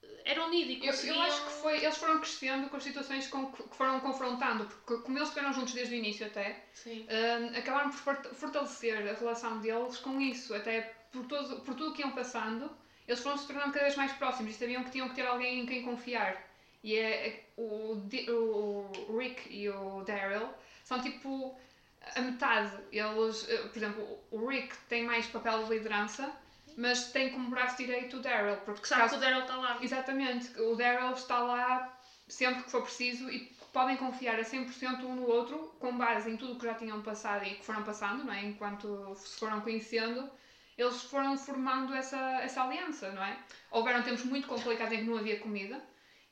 [0.00, 1.16] eh, era unido e conseguiam...
[1.16, 4.66] eu, eu acho que foi, eles foram crescendo com as situações com, que foram confrontando,
[4.66, 9.58] porque como eles estiveram juntos desde o início até, uh, acabaram por fortalecer a relação
[9.58, 12.70] deles com isso, até por, todo, por tudo o que iam passando,
[13.08, 15.58] eles foram se tornando cada vez mais próximos e sabiam que tinham que ter alguém
[15.58, 16.40] em quem confiar.
[16.84, 18.00] E é, é o,
[19.08, 20.48] o Rick e o Daryl
[20.84, 21.58] são tipo
[22.16, 22.76] a metade.
[22.92, 26.30] Eles, eh, por exemplo, o Rick tem mais papel de liderança,
[26.76, 28.56] mas tem como braço direito o Daryl.
[28.58, 29.14] Porque sabe caso...
[29.14, 29.78] que o Daryl está lá.
[29.80, 31.96] Exatamente, o Daryl está lá
[32.28, 36.36] sempre que for preciso e podem confiar a 100% um no outro com base em
[36.36, 38.44] tudo que já tinham passado e que foram passando, não é?
[38.44, 40.28] Enquanto se foram conhecendo,
[40.76, 43.38] eles foram formando essa, essa aliança, não é?
[43.70, 45.82] Houveram tempos muito complicados em que não havia comida,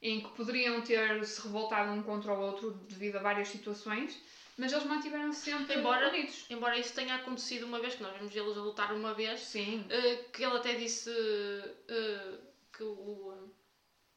[0.00, 4.20] em que poderiam ter se revoltado um contra o outro devido a várias situações,
[4.58, 6.44] mas eles mantiveram -se sempre embora, unidos.
[6.50, 9.82] Embora isso tenha acontecido uma vez, que nós vimos eles a lutar uma vez, Sim.
[9.82, 12.38] Uh, que ele até disse uh,
[12.72, 13.48] que o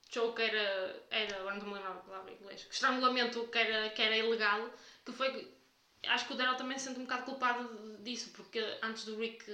[0.09, 3.89] choke era, era, agora não me lembro a palavra em inglês, que estrangulamento que era,
[3.91, 4.69] que era ilegal,
[5.05, 5.47] que foi,
[6.07, 9.45] acho que o Daryl também se sente um bocado culpado disso, porque antes do Rick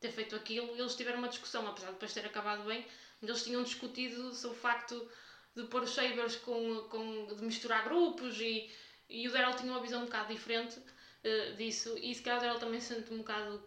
[0.00, 2.84] ter feito aquilo, eles tiveram uma discussão, apesar de depois ter acabado bem,
[3.20, 5.08] mas eles tinham discutido sobre o facto
[5.54, 8.70] de pôr os Sabers com, com, de misturar grupos e
[9.08, 12.42] e o Daryl tinha uma visão um bocado diferente uh, disso, e se calhar o
[12.42, 13.62] Daryl também se sente um bocado,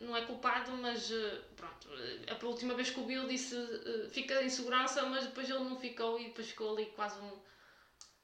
[0.00, 3.56] não é culpado, mas uh, pronto, uh, a última vez que o Bill disse
[4.10, 7.38] fica em segurança, mas depois ele não ficou e depois ficou ali quase um,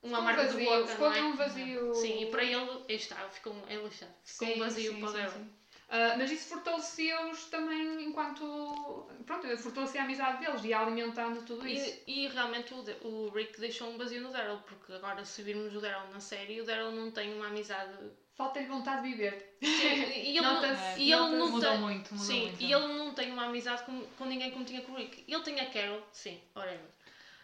[0.02, 1.22] um amargo vazio, de boca, ficou não é?
[1.22, 1.94] um vazio.
[1.94, 5.09] Sim, e para ele, aí está, ficou, ele está, ficou sim, um vazio sim, para
[5.09, 5.60] o Daryl.
[5.90, 9.09] Uh, mas isso fortaleceu-os também enquanto.
[9.26, 12.00] Pronto, fortalecia a amizade deles, ia alimentando tudo isso.
[12.07, 15.74] E, e realmente o, o Rick deixou um vazio no Daryl, porque agora se virmos
[15.74, 17.92] o Daryl na série, o Daryl não tem uma amizade
[18.37, 19.59] falta-lhe vontade de viver.
[19.61, 21.81] E ele, É, e ele não mudou tem.
[21.81, 22.62] muito, mudou sim, muito.
[22.62, 25.24] e ele não tem uma amizade com, com ninguém como tinha com o Rick.
[25.26, 26.81] Ele tem a Carol, sim, whatever.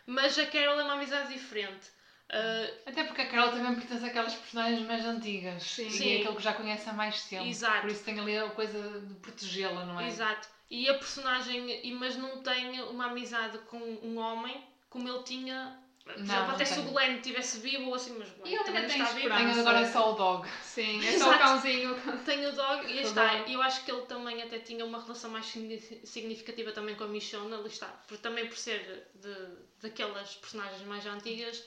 [0.06, 1.90] Mas a Carol é uma amizade diferente.
[2.28, 5.62] Ah, Até porque a Carol também pertence àquelas personagens mais antigas.
[5.62, 5.88] Sim.
[5.88, 7.44] E é aquele que já conhece há mais tempo.
[7.46, 7.80] Exato.
[7.82, 10.06] Por isso tem ali a coisa de protegê-la, não é?
[10.08, 10.48] Exato.
[10.68, 14.60] E a personagem, e- mas não tem uma amizade com um homem
[14.90, 15.78] como ele tinha.
[16.02, 18.82] Por Não, exemplo, até se o Glenn estivesse vivo ou assim, mas Glenn E também
[18.82, 19.28] não está vivo.
[19.34, 20.48] Tem agora é só o dog.
[20.62, 21.96] Sim, é só o cãozinho.
[22.24, 23.36] Tem o dog e está.
[23.38, 23.52] dog.
[23.52, 27.08] Eu acho que ele também até tinha uma relação mais signi- significativa também com a
[27.08, 27.88] Michonne, ali está.
[27.88, 29.34] Por, também por ser de,
[29.82, 31.64] daquelas personagens mais antigas.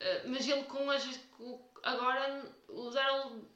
[0.00, 1.04] Eh, mas ele com as.
[1.82, 3.46] agora, o Daryl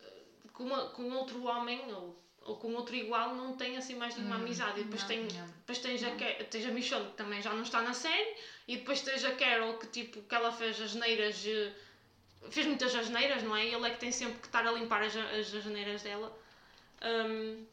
[0.00, 4.14] eh, com, uma- com outro homem ou, ou com outro igual não tem assim mais
[4.16, 4.80] nenhuma Hum, amizade.
[4.80, 5.46] E depois não, tem, não.
[5.46, 8.34] depois tens a, Ca- tens a Michonne que também já não está na série
[8.68, 11.44] e depois tens a Carol que tipo que ela fez as neiras
[12.50, 13.66] fez muitas asneiras, não é?
[13.66, 16.34] Ele é que tem sempre que estar a limpar as, as asneiras dela.
[17.02, 17.64] Um,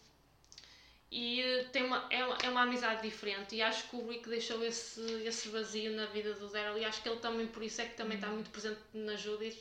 [1.12, 1.41] e
[1.72, 5.02] tem uma, é, uma- é uma amizade diferente e acho que o Rick deixou esse,
[5.24, 7.96] esse vazio na vida do Daryl e acho que ele também, por isso é que
[7.96, 9.58] também está muito presente na Judith.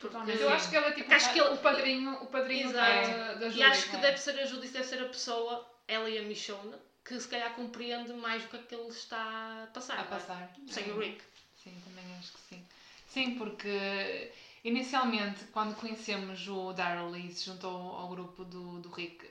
[0.00, 0.40] Totalmente.
[0.42, 3.38] Eu acho que ele é tipo acho que ele- o padrinho, o padrinho da, Exato.
[3.40, 3.68] da E Júlia.
[3.68, 4.00] acho que é.
[4.00, 6.74] deve ser a Judith, deve ser a pessoa, ela e a Michonne,
[7.04, 9.98] que se calhar compreende mais o que é que ele está a passar.
[9.98, 10.04] A é?
[10.04, 10.52] passar.
[10.68, 10.92] Sem É.
[10.92, 11.22] o Rick.
[11.56, 12.66] Sim, também acho que sim.
[13.08, 14.30] Sim, porque
[14.64, 19.24] inicialmente, quando conhecemos o Daryl e se juntou ao grupo do, do Rick,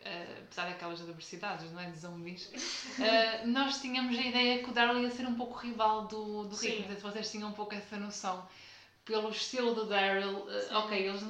[0.56, 1.89] apesar daquelas adversidades, não é?
[1.89, 2.50] De zombies,
[3.00, 6.56] eh, nós tínhamos a ideia que o Daryl ia ser um pouco rival do, do
[6.56, 6.80] Rick.
[6.80, 8.48] Não sei se vocês tinham um pouco essa noção.
[9.04, 11.22] Pelo estilo do Daryl, eh, ok, eles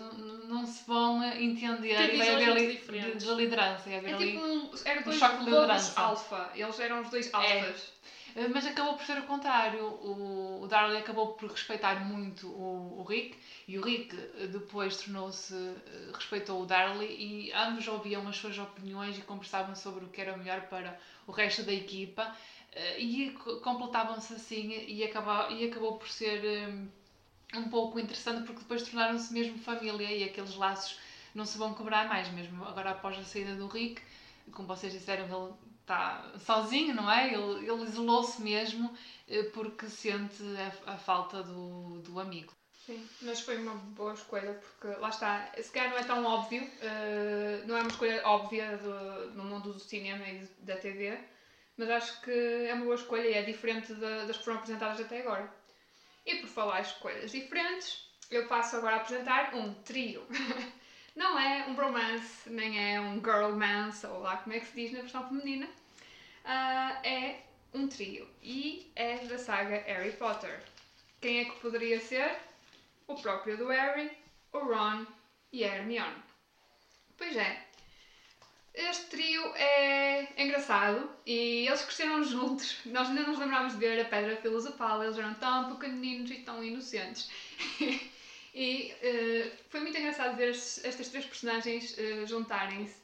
[0.48, 3.24] não se vão entender e muito ali diferentes.
[3.24, 3.90] de, de liderança.
[3.90, 4.72] É ali tipo um.
[4.86, 6.00] Eram dois choque de liderança.
[6.00, 6.52] alfa.
[6.56, 7.82] Eles eram os dois alfas.
[7.82, 8.14] Uh,
[8.52, 9.82] Mas acabou por ser o contrário.
[9.86, 14.98] O, o Darley acabou por respeitar muito o, o Rick e o Rick uh, depois
[14.98, 15.54] tornou-se.
[15.54, 17.15] uh, respeitou o Darley
[17.48, 21.32] e ambos ouviam as suas opiniões e conversavam sobre o que era melhor para o
[21.32, 22.30] resto da equipa
[22.98, 26.41] e co- completavam-se assim e acabou, e acabou por ser
[27.56, 30.98] um, pouco interessante porque depois tornaram-se mesmo família e aqueles laços
[31.34, 34.02] não se vão quebrar mais, mesmo agora após a saída do Rick.
[34.52, 35.54] Como vocês disseram, ele
[35.86, 37.32] está sozinho, não é?
[37.34, 38.91] Ele, ele isolou-se mesmo
[39.28, 40.41] eh, porque sente
[40.88, 42.52] a, a falta do, do amigo.
[42.86, 46.69] Sim, mas foi uma boa escolha porque lá está, se calhar não é tão óbvio,
[46.82, 51.17] eh, não é uma escolha óbvia do, no mundo do cinema e da TV,
[51.78, 55.00] mas acho que é uma boa escolha e é diferente da- das que foram apresentadas
[55.00, 55.52] até agora.
[56.26, 60.26] E por falar escolhas diferentes, eu passo agora a apresentar um trio.
[61.15, 64.91] Não é um bromance, nem é um girlmance, ou lá como é que se diz
[64.91, 65.67] na versão feminina.
[66.43, 67.39] Ah, é
[67.73, 70.62] um trio e é da saga Harry Potter.
[71.21, 72.38] Quem é que poderia ser?
[73.08, 74.12] o próprio do Harry,
[74.51, 75.06] o Ron
[75.51, 76.23] e a Hermione.
[77.17, 77.65] Pois é,
[78.73, 82.78] este trio é engraçado e eles cresceram juntos.
[82.86, 86.63] Nós ainda nos lembrámos de ver a Pedra Filosofal, eles eram tão pequeninos e tão
[86.63, 87.30] inocentes.
[88.56, 92.96] e eh, foi muito engraçado ver estas três personagens eh, juntarem-se,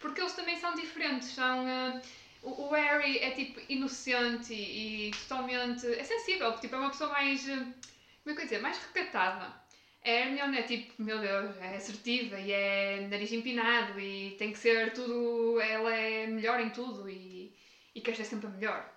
[0.00, 1.28] porque eles também são diferentes.
[1.28, 2.00] São, eh,
[2.42, 5.86] o, Harry é tipo inocente e, totalmente.
[5.86, 7.44] é sensível, tipo, é uma pessoa mais.
[7.44, 8.60] como é que eu dizer?
[8.62, 9.62] Mais recatada.
[10.04, 14.58] A Hermione é tipo, meu Deus, é assertiva e é nariz empinado e tem que
[14.58, 15.60] ser tudo.
[15.60, 17.54] Ela é melhor em tudo e,
[17.94, 18.93] e quer ser sempre a melhor.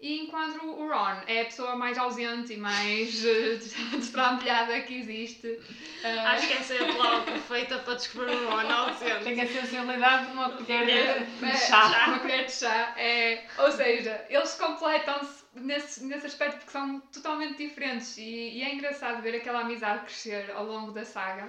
[0.00, 3.56] E enquanto o Ron é a pessoa mais ausente e mais eh,
[3.96, 5.58] destrambelhada que existe.
[6.02, 9.24] eh, Acho que essa é a palavra perfeita para descobrir o Ron ausente.
[9.24, 12.04] Tem a sensibilidade de uma colher de, de É, chá.
[12.08, 12.92] Uma colher de chá.
[12.98, 18.22] É, ou seja, eles completam-se nesse, nesse aspecto porque são totalmente diferentes e,
[18.58, 21.48] e é engraçado ver aquela amizade crescer ao longo da saga.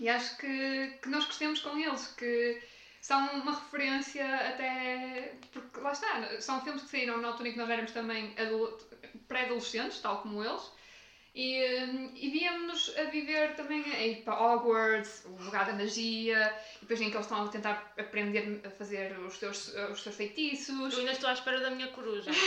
[0.00, 2.62] E acho que, que nós crescemos com eles, que
[3.04, 5.34] são uma referência até.
[5.52, 8.34] Porque lá está, são filmes que saíram na altura em que nós éramos também
[9.28, 10.72] pré-adolescentes, tal como eles.
[11.34, 16.56] E, hum, e víamos-nos a viver também a ir para Hogwarts, o lugar da magia,
[16.76, 20.16] e depois em que eles estão a tentar aprender a fazer os seus, os seus
[20.16, 20.94] feitiços.
[20.94, 22.30] Eu ainda estou à espera da minha coruja.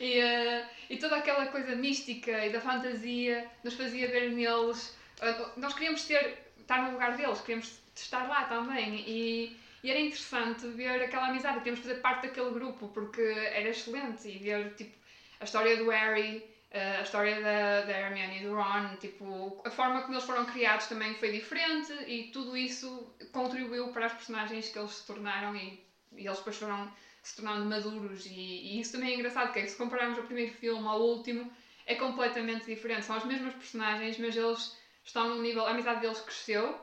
[0.00, 4.96] E, eh, e toda aquela coisa mística e da fantasia nos fazia ver neles.
[5.20, 9.04] eh, nós queríamos ter, estar no lugar deles, queríamos estar lá também.
[9.06, 14.28] E, e era interessante ver aquela amizade, queríamos fazer parte daquele grupo porque era excelente.
[14.28, 14.96] E ver tipo,
[15.40, 19.70] a história do Harry, eh, a história da, da Hermione e do Ron, tipo, a
[19.70, 24.68] forma como eles foram criados também foi diferente e tudo isso contribuiu para as personagens
[24.68, 25.82] que eles se tornaram e,
[26.12, 26.90] e eles depois foram
[27.22, 30.22] se tornando maduros e, e isso também é engraçado, que é que se compararmos o
[30.22, 31.50] primeiro filme ao último
[31.86, 36.20] é completamente diferente, são as mesmas personagens, mas eles estão num nível, a amizade deles
[36.20, 36.78] cresceu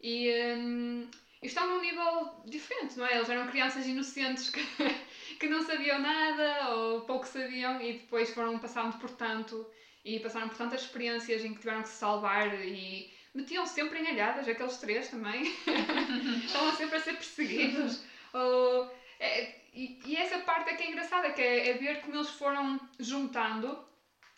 [0.00, 1.06] e,
[1.42, 3.16] estão num nível diferente, não é?
[3.16, 4.60] Eles eram crianças inocentes que,
[5.38, 9.66] que não sabiam nada ou pouco sabiam e depois foram passando por tanto
[10.04, 14.00] e passaram por tantas experiências em que tiveram que se salvar e metiam -se sempre
[14.00, 15.42] engalhadas, aqueles três também.
[16.44, 18.02] Estavam sempre a ser perseguidos.
[18.32, 22.16] Ou, é, e, e, essa parte é que é engraçada, que é, é ver como
[22.16, 23.78] eles foram juntando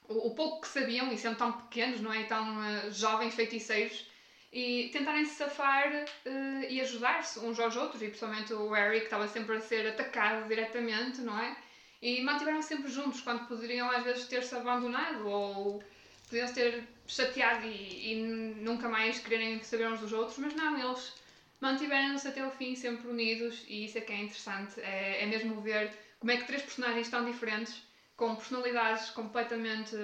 [0.09, 2.25] o, o, pouco que sabiam, e sendo tão pequenos, não é?
[2.25, 4.10] Tão uh, jovens feiticeiros,
[4.53, 5.93] e tentarem se safar
[6.27, 10.49] uh, e ajudar-se uns aos outros, e principalmente o que estava sempre a ser atacado
[10.49, 11.57] diretamente, não é?
[12.03, 15.83] E mantiveram sempre juntos, quando poderiam às vezes ter-se abandonado ou
[16.29, 21.13] podiam ter chateado e, e, nunca mais quererem saber uns dos outros, mas não, eles
[21.61, 25.61] mantiveram-se até o fim sempre unidos e isso é que é interessante, é, é mesmo
[25.61, 27.83] ver como é que três personagens tão diferentes,
[28.17, 29.97] com personalidades completamente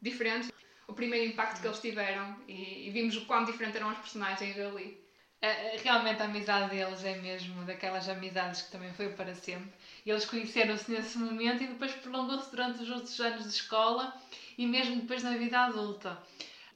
[0.00, 0.50] diferentes,
[0.92, 4.58] o primeiro impacto que eles tiveram e, e vimos o quão diferentes eram as personagens
[4.58, 5.02] ali.
[5.82, 9.72] Realmente a amizade deles é mesmo daquelas amizades que também foi para sempre.
[10.06, 14.14] Eles conheceram-se nesse momento e depois prolongou-se durante os outros anos de escola
[14.56, 16.16] e mesmo depois na vida adulta.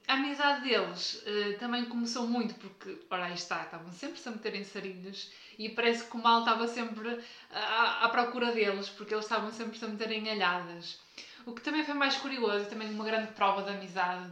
[0.05, 4.31] A amizade deles uh, também começou muito porque, ora aí está, estavam sempre -se a
[4.31, 9.13] meter em sarilhos e parece que o mal estava sempre à, à procura deles porque
[9.13, 11.06] eles estavam sempre -se a meter em alhadas.
[11.47, 14.31] O que também foi mais curioso e também uma grande prova da amizade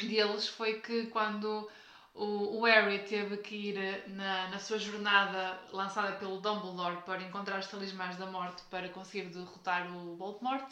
[0.00, 1.70] de, deles foi que quando
[2.12, 7.22] o, o Harry teve que ir eh, na, na sua jornada lançada pelo Dumbledore para
[7.22, 10.68] encontrar os talismãs da morte para conseguir derrotar o Voldemort.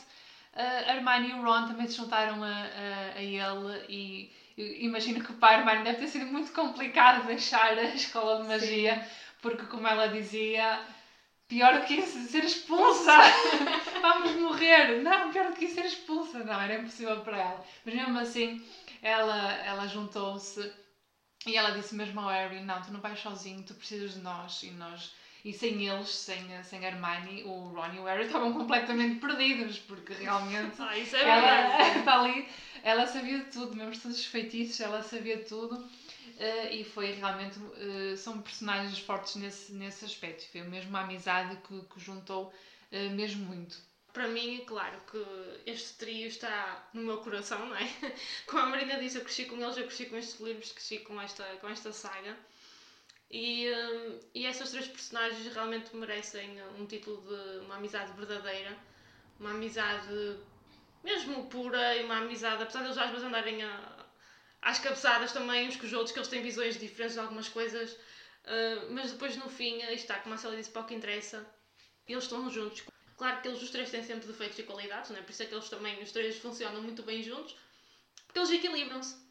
[0.53, 5.23] Uh, Hermione e o Ron também se juntaram a, a, a ele e, e imagino
[5.23, 9.11] que para Hermione deve ter sido muito complicado deixar a escola de magia Sim.
[9.41, 10.85] porque como ela dizia
[11.49, 13.13] pior do que isso, ser expulsa
[14.03, 17.95] vamos morrer não, pior do que isso, ser expulsa não, era impossível para ela mas
[17.95, 18.65] mesmo assim
[19.03, 20.73] ela, ela juntou-se
[21.47, 24.63] e ela disse mesmo ao Harry: Não, tu não vais sozinho, tu precisas de nós.
[24.65, 25.15] E nós.
[25.45, 30.13] E sem eles, sem, sem Hermione, o Ron e o Harry estavam completamente perdidos, porque
[30.15, 32.49] realmente ah, isso é ela está ali,
[32.83, 35.89] ela sabia tudo, mesmo todos os feitiços, ela sabia tudo.
[36.37, 40.47] Uh, e foi realmente uh, são personagens fortes nesse, nesse aspecto.
[40.51, 42.53] Foi mesmo uma amizade que, que juntou
[42.93, 43.79] uh, mesmo muito
[44.13, 45.23] para mim, claro que
[45.71, 47.87] este trio está no meu coração, não é?
[48.49, 51.21] Como a Marina disse, eu cresci com eles, eu cresci com estes livros, cresci com
[51.21, 52.35] esta, com esta saga.
[53.31, 53.67] E,
[54.35, 58.75] e essas três personagens realmente merecem um título de uma amizade verdadeira,
[59.39, 60.39] uma amizade
[61.05, 63.96] mesmo pura e uma amizade, apesar de eles às vezes andarem a,
[64.67, 67.93] às cabeçadas também uns com os outros, que eles têm visões diferentes de algumas coisas,
[67.93, 71.47] uh, mas depois no fim, está, como a Célia disse, para o que interessa,
[72.09, 72.83] eles estão juntos.
[73.17, 75.23] Claro que eles os três têm sempre defeitos e qualidades, não é?
[75.23, 77.57] por isso é que eles também, os três funcionam muito bem juntos,
[78.27, 79.25] porque eles equilibram-se.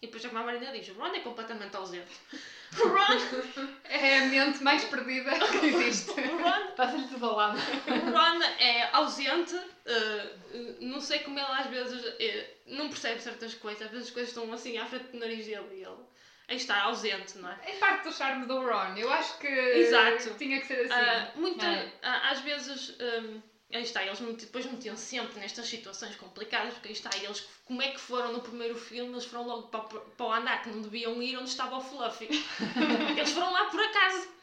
[0.00, 2.12] E depois, como a Marina diz, o Ron é completamente ausente.
[2.76, 6.10] O Ron é a mente mais perdida que existe.
[6.10, 7.56] o Ron passa-lhe tudo ao lado.
[7.56, 10.43] O Ron é ausente, uh,
[10.84, 14.30] não sei como ele às vezes uh, não percebe certas coisas, às vezes as coisas
[14.30, 16.14] estão assim à frente do nariz dele e ele
[16.48, 17.58] aí está, ausente, não é?
[17.64, 18.94] É parte do charme do Ron.
[18.96, 20.34] Eu acho que Exato.
[20.34, 21.38] tinha que ser assim.
[21.38, 21.86] Uh, muito, é.
[21.86, 23.40] uh, às vezes, um,
[23.72, 27.88] aí está, eles depois metiam sempre nestas situações complicadas, porque aí está, eles, como é
[27.88, 31.20] que foram no primeiro filme, eles foram logo para, para o andar que não deviam
[31.22, 32.28] ir onde estava o Fluffy.
[33.16, 34.34] eles foram lá por acaso.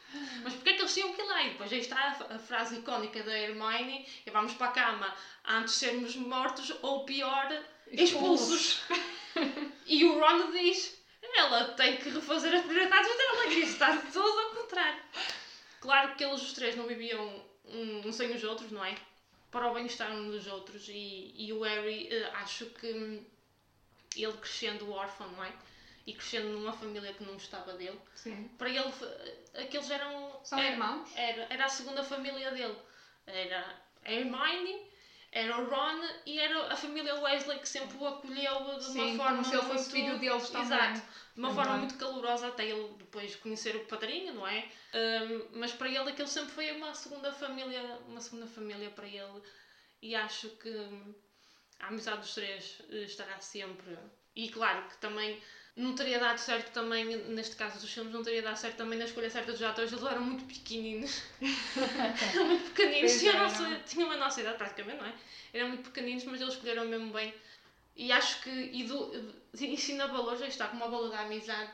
[0.42, 1.42] Mas porquê é que eles tinham que ir lá?
[1.42, 5.74] E depois aí está a, frase icónica da Hermione: e vamos para a cama antes
[5.74, 7.48] de sermos mortos ou pior,
[7.90, 8.80] expulsos.
[9.86, 11.02] e o Ron diz:
[11.36, 15.02] ela tem que refazer as prioridades dela, que está tudo ao contrário.
[15.80, 18.94] Claro que eles os três não viviam um, sem os outros, não é?
[19.50, 20.88] Para o bem-estar um dos outros.
[20.88, 23.26] E, e o Harry, uh, acho que
[24.16, 25.52] ele crescendo órfão, não é?
[26.06, 28.48] E crescendo numa família que não gostava dele, Sim.
[28.58, 28.92] para ele,
[29.54, 30.40] aqueles eram.
[30.42, 31.08] São era, irmãos?
[31.14, 32.76] Era, era a segunda família dele.
[33.26, 34.92] Era a Hermione
[35.32, 39.16] era o Ron e era a família Wesley que sempre o acolheu de Sim, uma
[39.16, 40.66] forma como se ele fosse filho deles também.
[40.66, 41.00] Exato,
[41.34, 44.68] de uma forma muito calorosa até ele depois conhecer o padrinho, não é?
[44.94, 49.42] Um, mas para ele aquilo sempre foi uma segunda família, uma segunda família para ele
[50.02, 50.68] e acho que
[51.80, 53.96] a amizade dos três eh, estará sempre.
[54.36, 55.40] E claro que também
[55.74, 59.06] não teria dado certo também, neste caso dos filmes, não teria dado certo também na
[59.06, 61.22] escolha certa dos atores, eles eram muito pequeninos.
[62.34, 65.14] eram muito pequeninos, tinham, a nossa, tinham a nossa idade praticamente, não é?
[65.52, 67.32] Eram muito pequeninos, mas eles escolheram mesmo bem.
[67.96, 71.70] E acho que e do, ensina valores, aí está, como a valor da amizade,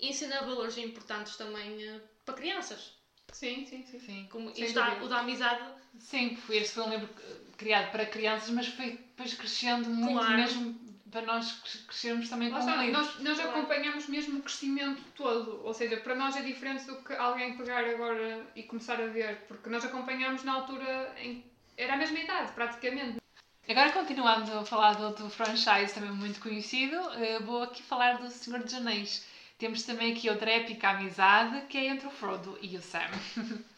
[0.00, 2.94] ensina valores importantes também uh, para crianças.
[3.32, 3.98] Sim, sim, sim.
[3.98, 4.28] sim.
[4.30, 5.62] Como, e está, o da amizade.
[5.98, 7.08] Sim, este foi um livro
[7.56, 10.36] criado para crianças, mas foi depois crescendo muito, claro.
[10.36, 10.81] mesmo
[11.12, 11.52] para nós
[11.86, 16.34] crescermos também com está, nós, nós acompanhamos mesmo o crescimento todo, ou seja, para nós
[16.34, 20.54] é diferente do que alguém pegar agora e começar a ver, porque nós acompanhamos na
[20.54, 21.44] altura em
[21.76, 23.18] era a mesma idade, praticamente.
[23.68, 28.28] Agora, continuando a falar de outro franchise também muito conhecido, eh, vou aqui falar do
[28.28, 29.26] Senhor dos Anéis.
[29.58, 33.08] Temos também aqui outra épica amizade que é entre o Frodo e o Sam.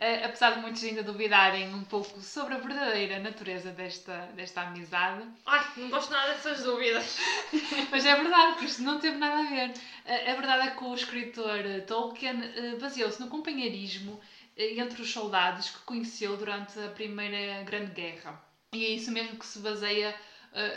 [0.00, 5.26] Eh, apesar de muitos ainda duvidarem um pouco sobre a verdadeira natureza desta, desta amizade,
[5.44, 7.18] Ai, não gosto nada dessas dúvidas.
[7.90, 9.72] mas é verdade, porque isto não teve nada a ver.
[10.04, 12.40] Eh, A verdade é que o escritor eh, Tolkien
[12.80, 14.20] baseou-se no companheirismo
[14.56, 18.40] entre os soldados que conheceu durante a Primeira Grande Guerra.
[18.74, 20.14] E é isso mesmo que se baseia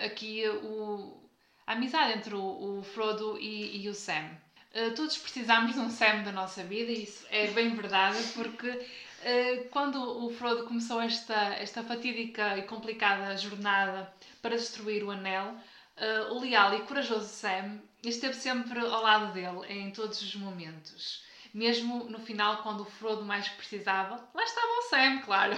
[0.06, 1.30] aqui o,
[1.66, 4.30] a amizade entre o, o Frodo e, e o Sam.
[4.74, 8.88] Eh, todos precisamos de um Sam da nossa vida e isso é bem verdade, porque
[9.24, 14.12] eh, quando o Frodo começou esta, esta fatídica e complicada jornada
[14.42, 15.56] para destruir o Anel,
[15.98, 21.24] eh, o leal e corajoso Sam esteve sempre ao lado dele em todos os momentos.
[21.54, 25.58] Mesmo no final, quando o Frodo mais precisava, lá estava o Sam, claro.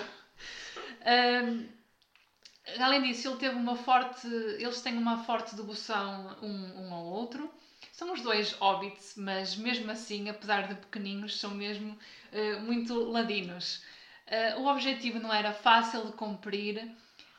[2.80, 7.52] Além disso, ele teve uma forte, eles têm uma forte devoção um, um ao outro.
[7.94, 11.98] São os dois hobbits, mas mesmo assim, apesar de pequeninos, são mesmo
[12.32, 13.84] eh, muito ladinos.
[14.28, 16.76] Eh, o objetivo não era fácil de cumprir,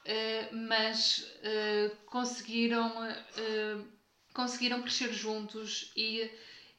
[0.04, 1.26] eh, mas
[2.06, 2.92] conseguiram,
[4.32, 6.30] conseguiram crescer juntos e,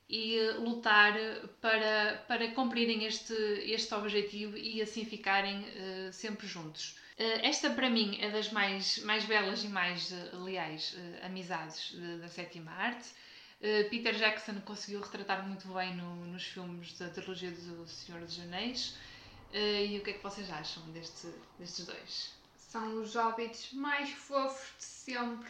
[0.09, 1.13] e lutar
[1.61, 5.65] para, para cumprirem este, este objetivo e assim ficarem
[6.11, 6.97] sempre juntos.
[7.17, 12.71] Esta, para mim, é das mais, mais belas e mais leais amizades de- da sétima
[12.71, 13.09] arte.
[13.68, 18.39] Eh, Peter Jackson conseguiu retratar muito bem no- nos filmes da trilogia do Senhor dos
[18.39, 18.95] Anéis.
[19.51, 22.13] Eh, e o que é que vocês acham deste, destes dois?
[22.57, 25.49] São os hobbits mais fofos de sempre.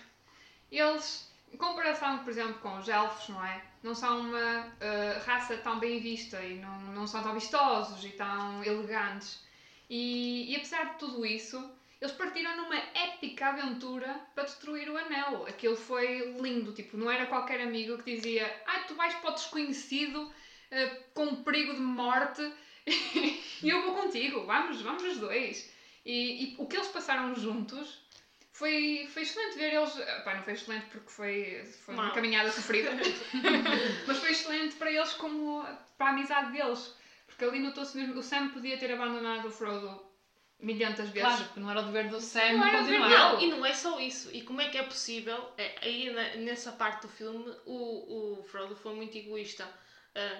[0.71, 3.61] Eles, em comparação, por exemplo, com os elfos, não é?
[3.83, 8.09] Não são uma eh, raça tão bem vista e não, não são tão vistosos e
[8.11, 9.43] tão elegantes.
[9.89, 11.57] E, e apesar de tudo isso,
[12.01, 15.45] eles partiram numa épica aventura para destruir o anel.
[15.47, 19.33] Aquilo foi lindo, tipo, não era qualquer amigo que dizia ah, tu vais para o
[19.33, 20.31] desconhecido
[20.71, 22.41] eh, com um perigo de morte
[22.85, 25.71] e eu vou contigo, vamos, vamos os dois.
[26.05, 28.05] E, e o que eles passaram juntos
[28.51, 29.91] foi, foi excelente ver eles.
[30.23, 32.91] Pá, não foi excelente porque foi, foi uma caminhada sofrida,
[34.07, 35.65] mas foi excelente para eles como
[35.97, 36.95] para a amizade deles.
[37.25, 38.17] Porque ali notou-se mesmo.
[38.17, 40.14] O Sam podia ter abandonado o Frodo
[40.59, 41.21] milhentas vezes.
[41.21, 43.09] Claro, porque não era o dever do Sam Não continuar.
[43.09, 44.29] Não, e não é só isso.
[44.33, 45.51] E como é que é possível?
[45.57, 49.67] é, aí na- nessa parte do filme, o, o Frodo foi muito egoísta.
[50.15, 50.37] ah,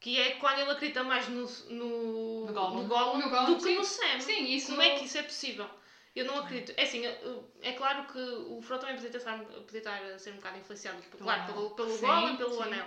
[0.00, 2.82] que é quando ele acredita mais no, no, No Gollum.
[2.82, 3.76] no Gollum No Gollum, do que sim.
[3.76, 4.20] no Sam.
[4.20, 4.66] Sim, isso.
[4.68, 5.68] Como é que isso é possível?
[6.16, 6.72] Eu não acredito.
[6.76, 7.02] É assim,
[7.62, 11.00] é claro que o Frodo também podia estar, podia estar a ser um bocado influenciado
[11.02, 12.62] Pelo claro, pelo, pelo Sim, Gollum e pelo sim.
[12.62, 12.86] Anel.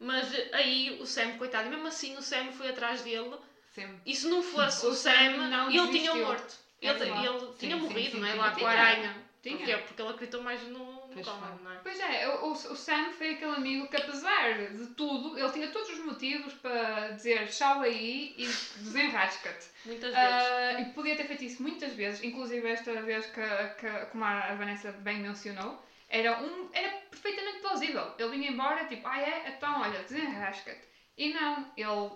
[0.00, 3.36] Mas aí o Sam, coitado, e mesmo assim o Sam foi atrás dele.
[3.74, 4.00] Sempre.
[4.04, 6.56] E se não fosse O o, Sam Sam, ele tinha morto.
[6.80, 8.34] É Ele, ele tinha Sim, morrido, sim, não é?
[8.34, 9.28] Lá com a aranha.
[9.42, 9.56] Tinha.
[9.56, 9.76] Porquê?
[9.76, 11.32] Porque ele acreditou mais no, no foi.
[11.62, 11.78] não é?
[11.82, 15.90] Pois é, o, o, Sam foi aquele amigo que, apesar de tudo, ele tinha todos
[15.90, 19.68] os motivos para dizer tchau aí e desenrasca-te.
[19.86, 20.16] Muitas vezes.
[20.16, 23.40] Ah, e podia ter feito isso muitas vezes, inclusive esta vez que,
[23.80, 28.14] que como a Vanessa bem mencionou, era, um, era perfeitamente plausível.
[28.18, 29.48] Ele vinha embora, tipo, ah é?
[29.56, 30.88] Então olha, desenrasca-te.
[31.16, 32.10] E não, ele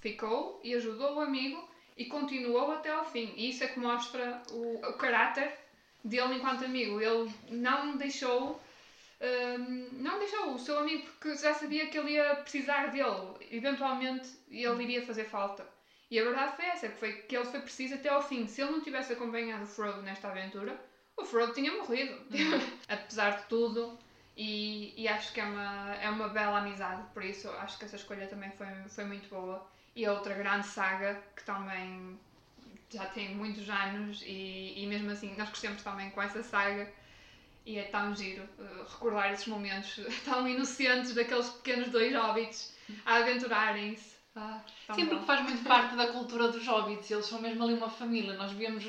[0.00, 3.32] ficou e ajudou o amigo e continuou até ao fim.
[3.36, 5.52] E isso é que mostra o, o caráter
[6.04, 7.00] dele enquanto amigo.
[7.00, 8.60] Ele não deixou.
[9.20, 13.34] hum, não deixou o seu amigo porque já sabia que ele ia precisar dele.
[13.50, 15.66] Eventualmente ele iria fazer falta.
[16.10, 18.46] E a verdade foi essa, que foi que ele foi preciso até ao fim.
[18.46, 20.80] Se ele não tivesse acompanhado o Frodo nesta aventura,
[21.16, 22.16] o Frodo tinha morrido.
[22.88, 23.98] Apesar de tudo.
[24.36, 27.96] E, e acho que é uma, é uma bela amizade, por isso acho que essa
[27.96, 29.68] escolha também foi, foi muito boa.
[29.98, 32.16] E a outra grande saga que também
[32.88, 36.88] já tem muitos anos e, e mesmo assim nós crescemos também com essa saga
[37.66, 42.72] e é tão giro eh, recordar esses momentos tão inocentes daqueles pequenos dois hobbits
[43.04, 44.14] a aventurarem-se.
[44.36, 44.60] Ah,
[44.94, 45.10] Sim, bom.
[45.16, 47.10] porque faz muito parte da cultura dos hobbits.
[47.10, 48.34] Eles são mesmo ali uma família.
[48.34, 48.84] Nós vemos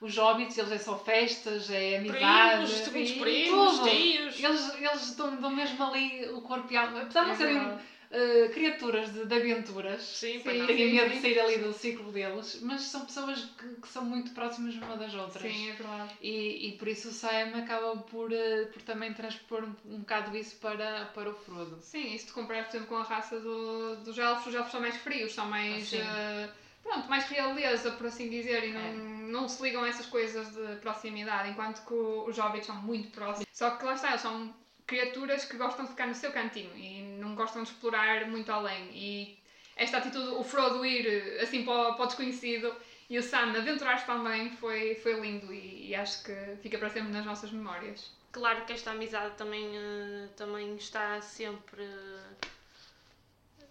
[0.00, 2.64] os hobbits, eles é só festas, é amizade.
[2.64, 3.90] primos, segundos primos, tudo.
[3.90, 4.40] tios.
[4.40, 7.02] Eles, eles dão, dão mesmo ali o corpo e a alma.
[7.02, 7.78] Apesar de É serem
[8.10, 10.66] eh, criaturas de, de aventuras, Sim, Sim.
[10.66, 14.30] têm medo de sair ali do ciclo deles, mas são pessoas que, que são muito
[14.32, 15.42] próximas uma das outras.
[15.52, 16.14] Sim, é verdade.
[16.20, 20.36] E, e por isso o Sam acaba por, eh, por também transpor um, um bocado
[20.36, 21.78] isso para, para o Frodo.
[21.82, 24.72] Sim, e se te comparar, por exemplo, com a raça do- dos elfos, os elfos
[24.72, 25.92] são mais frios, são mais.
[25.94, 26.50] Ah, eh,
[26.82, 28.92] pronto, mais realeza, por assim dizer, e não, É.
[29.30, 33.46] não se ligam a essas coisas de proximidade, enquanto que os jovens são muito próximos.
[33.52, 34.54] Só que lá está, são
[34.86, 38.90] criaturas que gostam de ficar no seu cantinho e não gostam de explorar muito além.
[38.92, 39.38] E
[39.76, 42.74] esta atitude, o Frodo ir eh, assim para o, para o desconhecido
[43.08, 47.12] e o Sam aventurar-se também foi, foi lindo e, e acho que fica para sempre
[47.12, 48.10] nas nossas memórias.
[48.32, 51.84] Claro que esta amizade também, eh, também está sempre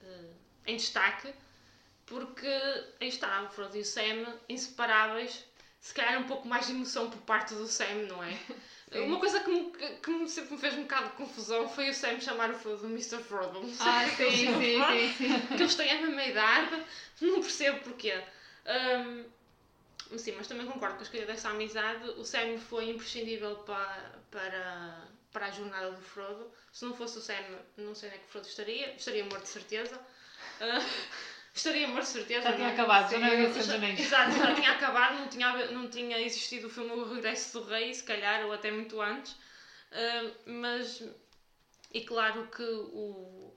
[0.01, 0.29] eh,
[0.65, 1.33] em destaque,
[2.05, 2.47] porque
[2.99, 5.45] aí está, o Frodo e o Sam, inseparáveis,
[5.79, 8.31] se calhar um pouco mais de emoção por parte do Sam, não é?
[8.91, 9.01] Sim.
[9.01, 11.89] Uma coisa que, me, que, que me sempre me fez um bocado de confusão foi
[11.89, 13.21] o Sam chamar o Frodo de Mr.
[13.21, 13.61] Frodo.
[13.79, 15.39] Ah, sim, sim, sim, sim.
[15.47, 16.83] porque eles têm a mesma idade,
[17.21, 18.23] não percebo porquê.
[18.65, 19.25] Ahm,
[20.17, 22.07] sim, mas também concordo com a escolha dessa amizade.
[22.11, 26.49] O Sam foi imprescindível para, para, para a jornada do Frodo.
[26.71, 27.43] Se não fosse o Sam,
[27.75, 28.93] não sei onde é que o Frodo estaria.
[28.95, 29.99] Estaria morto de certeza.
[30.61, 30.79] Ah,
[31.57, 32.49] estaria morto de certeza.
[32.49, 32.71] Já tinha é?
[32.71, 33.99] acabado, já não havia.
[33.99, 37.93] Exato, já tinha acabado, não tinha, não tinha existido o filme O Regresso do Rei,
[37.93, 39.35] se calhar, ou até muito antes.
[39.91, 41.03] Ah, mas,
[41.93, 43.53] e claro que o,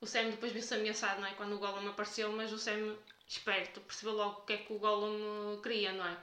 [0.00, 1.34] o Sam depois viu-se ameaçado, não é?
[1.34, 2.96] Quando o Gollum apareceu, mas o Sam,
[3.28, 6.16] esperto, percebeu logo o que é que o Gollum queria, não é?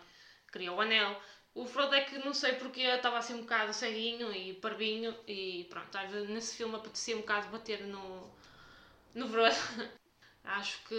[0.52, 1.22] Queria o anel.
[1.54, 5.68] O Frodo é que não sei porque estava assim um bocado ceguinho e parvinho e
[5.70, 5.98] pronto,
[6.30, 8.32] nesse filme apetecia um bocado bater no,
[9.16, 9.56] no Frodo.
[10.50, 10.96] Acho que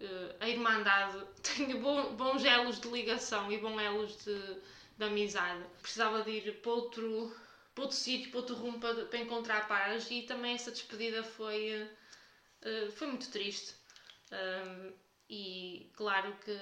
[0.00, 4.36] eh, a Irmandade tem bom- bons elos de ligação e bons elos de,
[4.98, 5.64] de amizade.
[5.82, 7.34] Precisava de ir para outro,
[7.74, 11.88] para outro sítio, para outro rumo para, para encontrar paz e também essa despedida foi,
[12.62, 13.74] eh, foi muito triste.
[14.32, 14.92] Um,
[15.28, 16.56] e claro que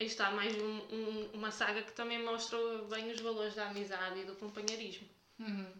[0.00, 2.58] está mais um- um- uma saga que também mostra
[2.90, 5.08] bem os valores da amizade e do companheirismo.
[5.38, 5.72] Uhum.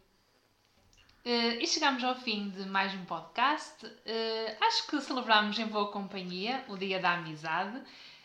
[1.25, 3.91] Eh, e chegamos ao fim de mais um podcast.
[4.05, 7.81] Eh, acho que celebramos em boa companhia o Dia da Amizade.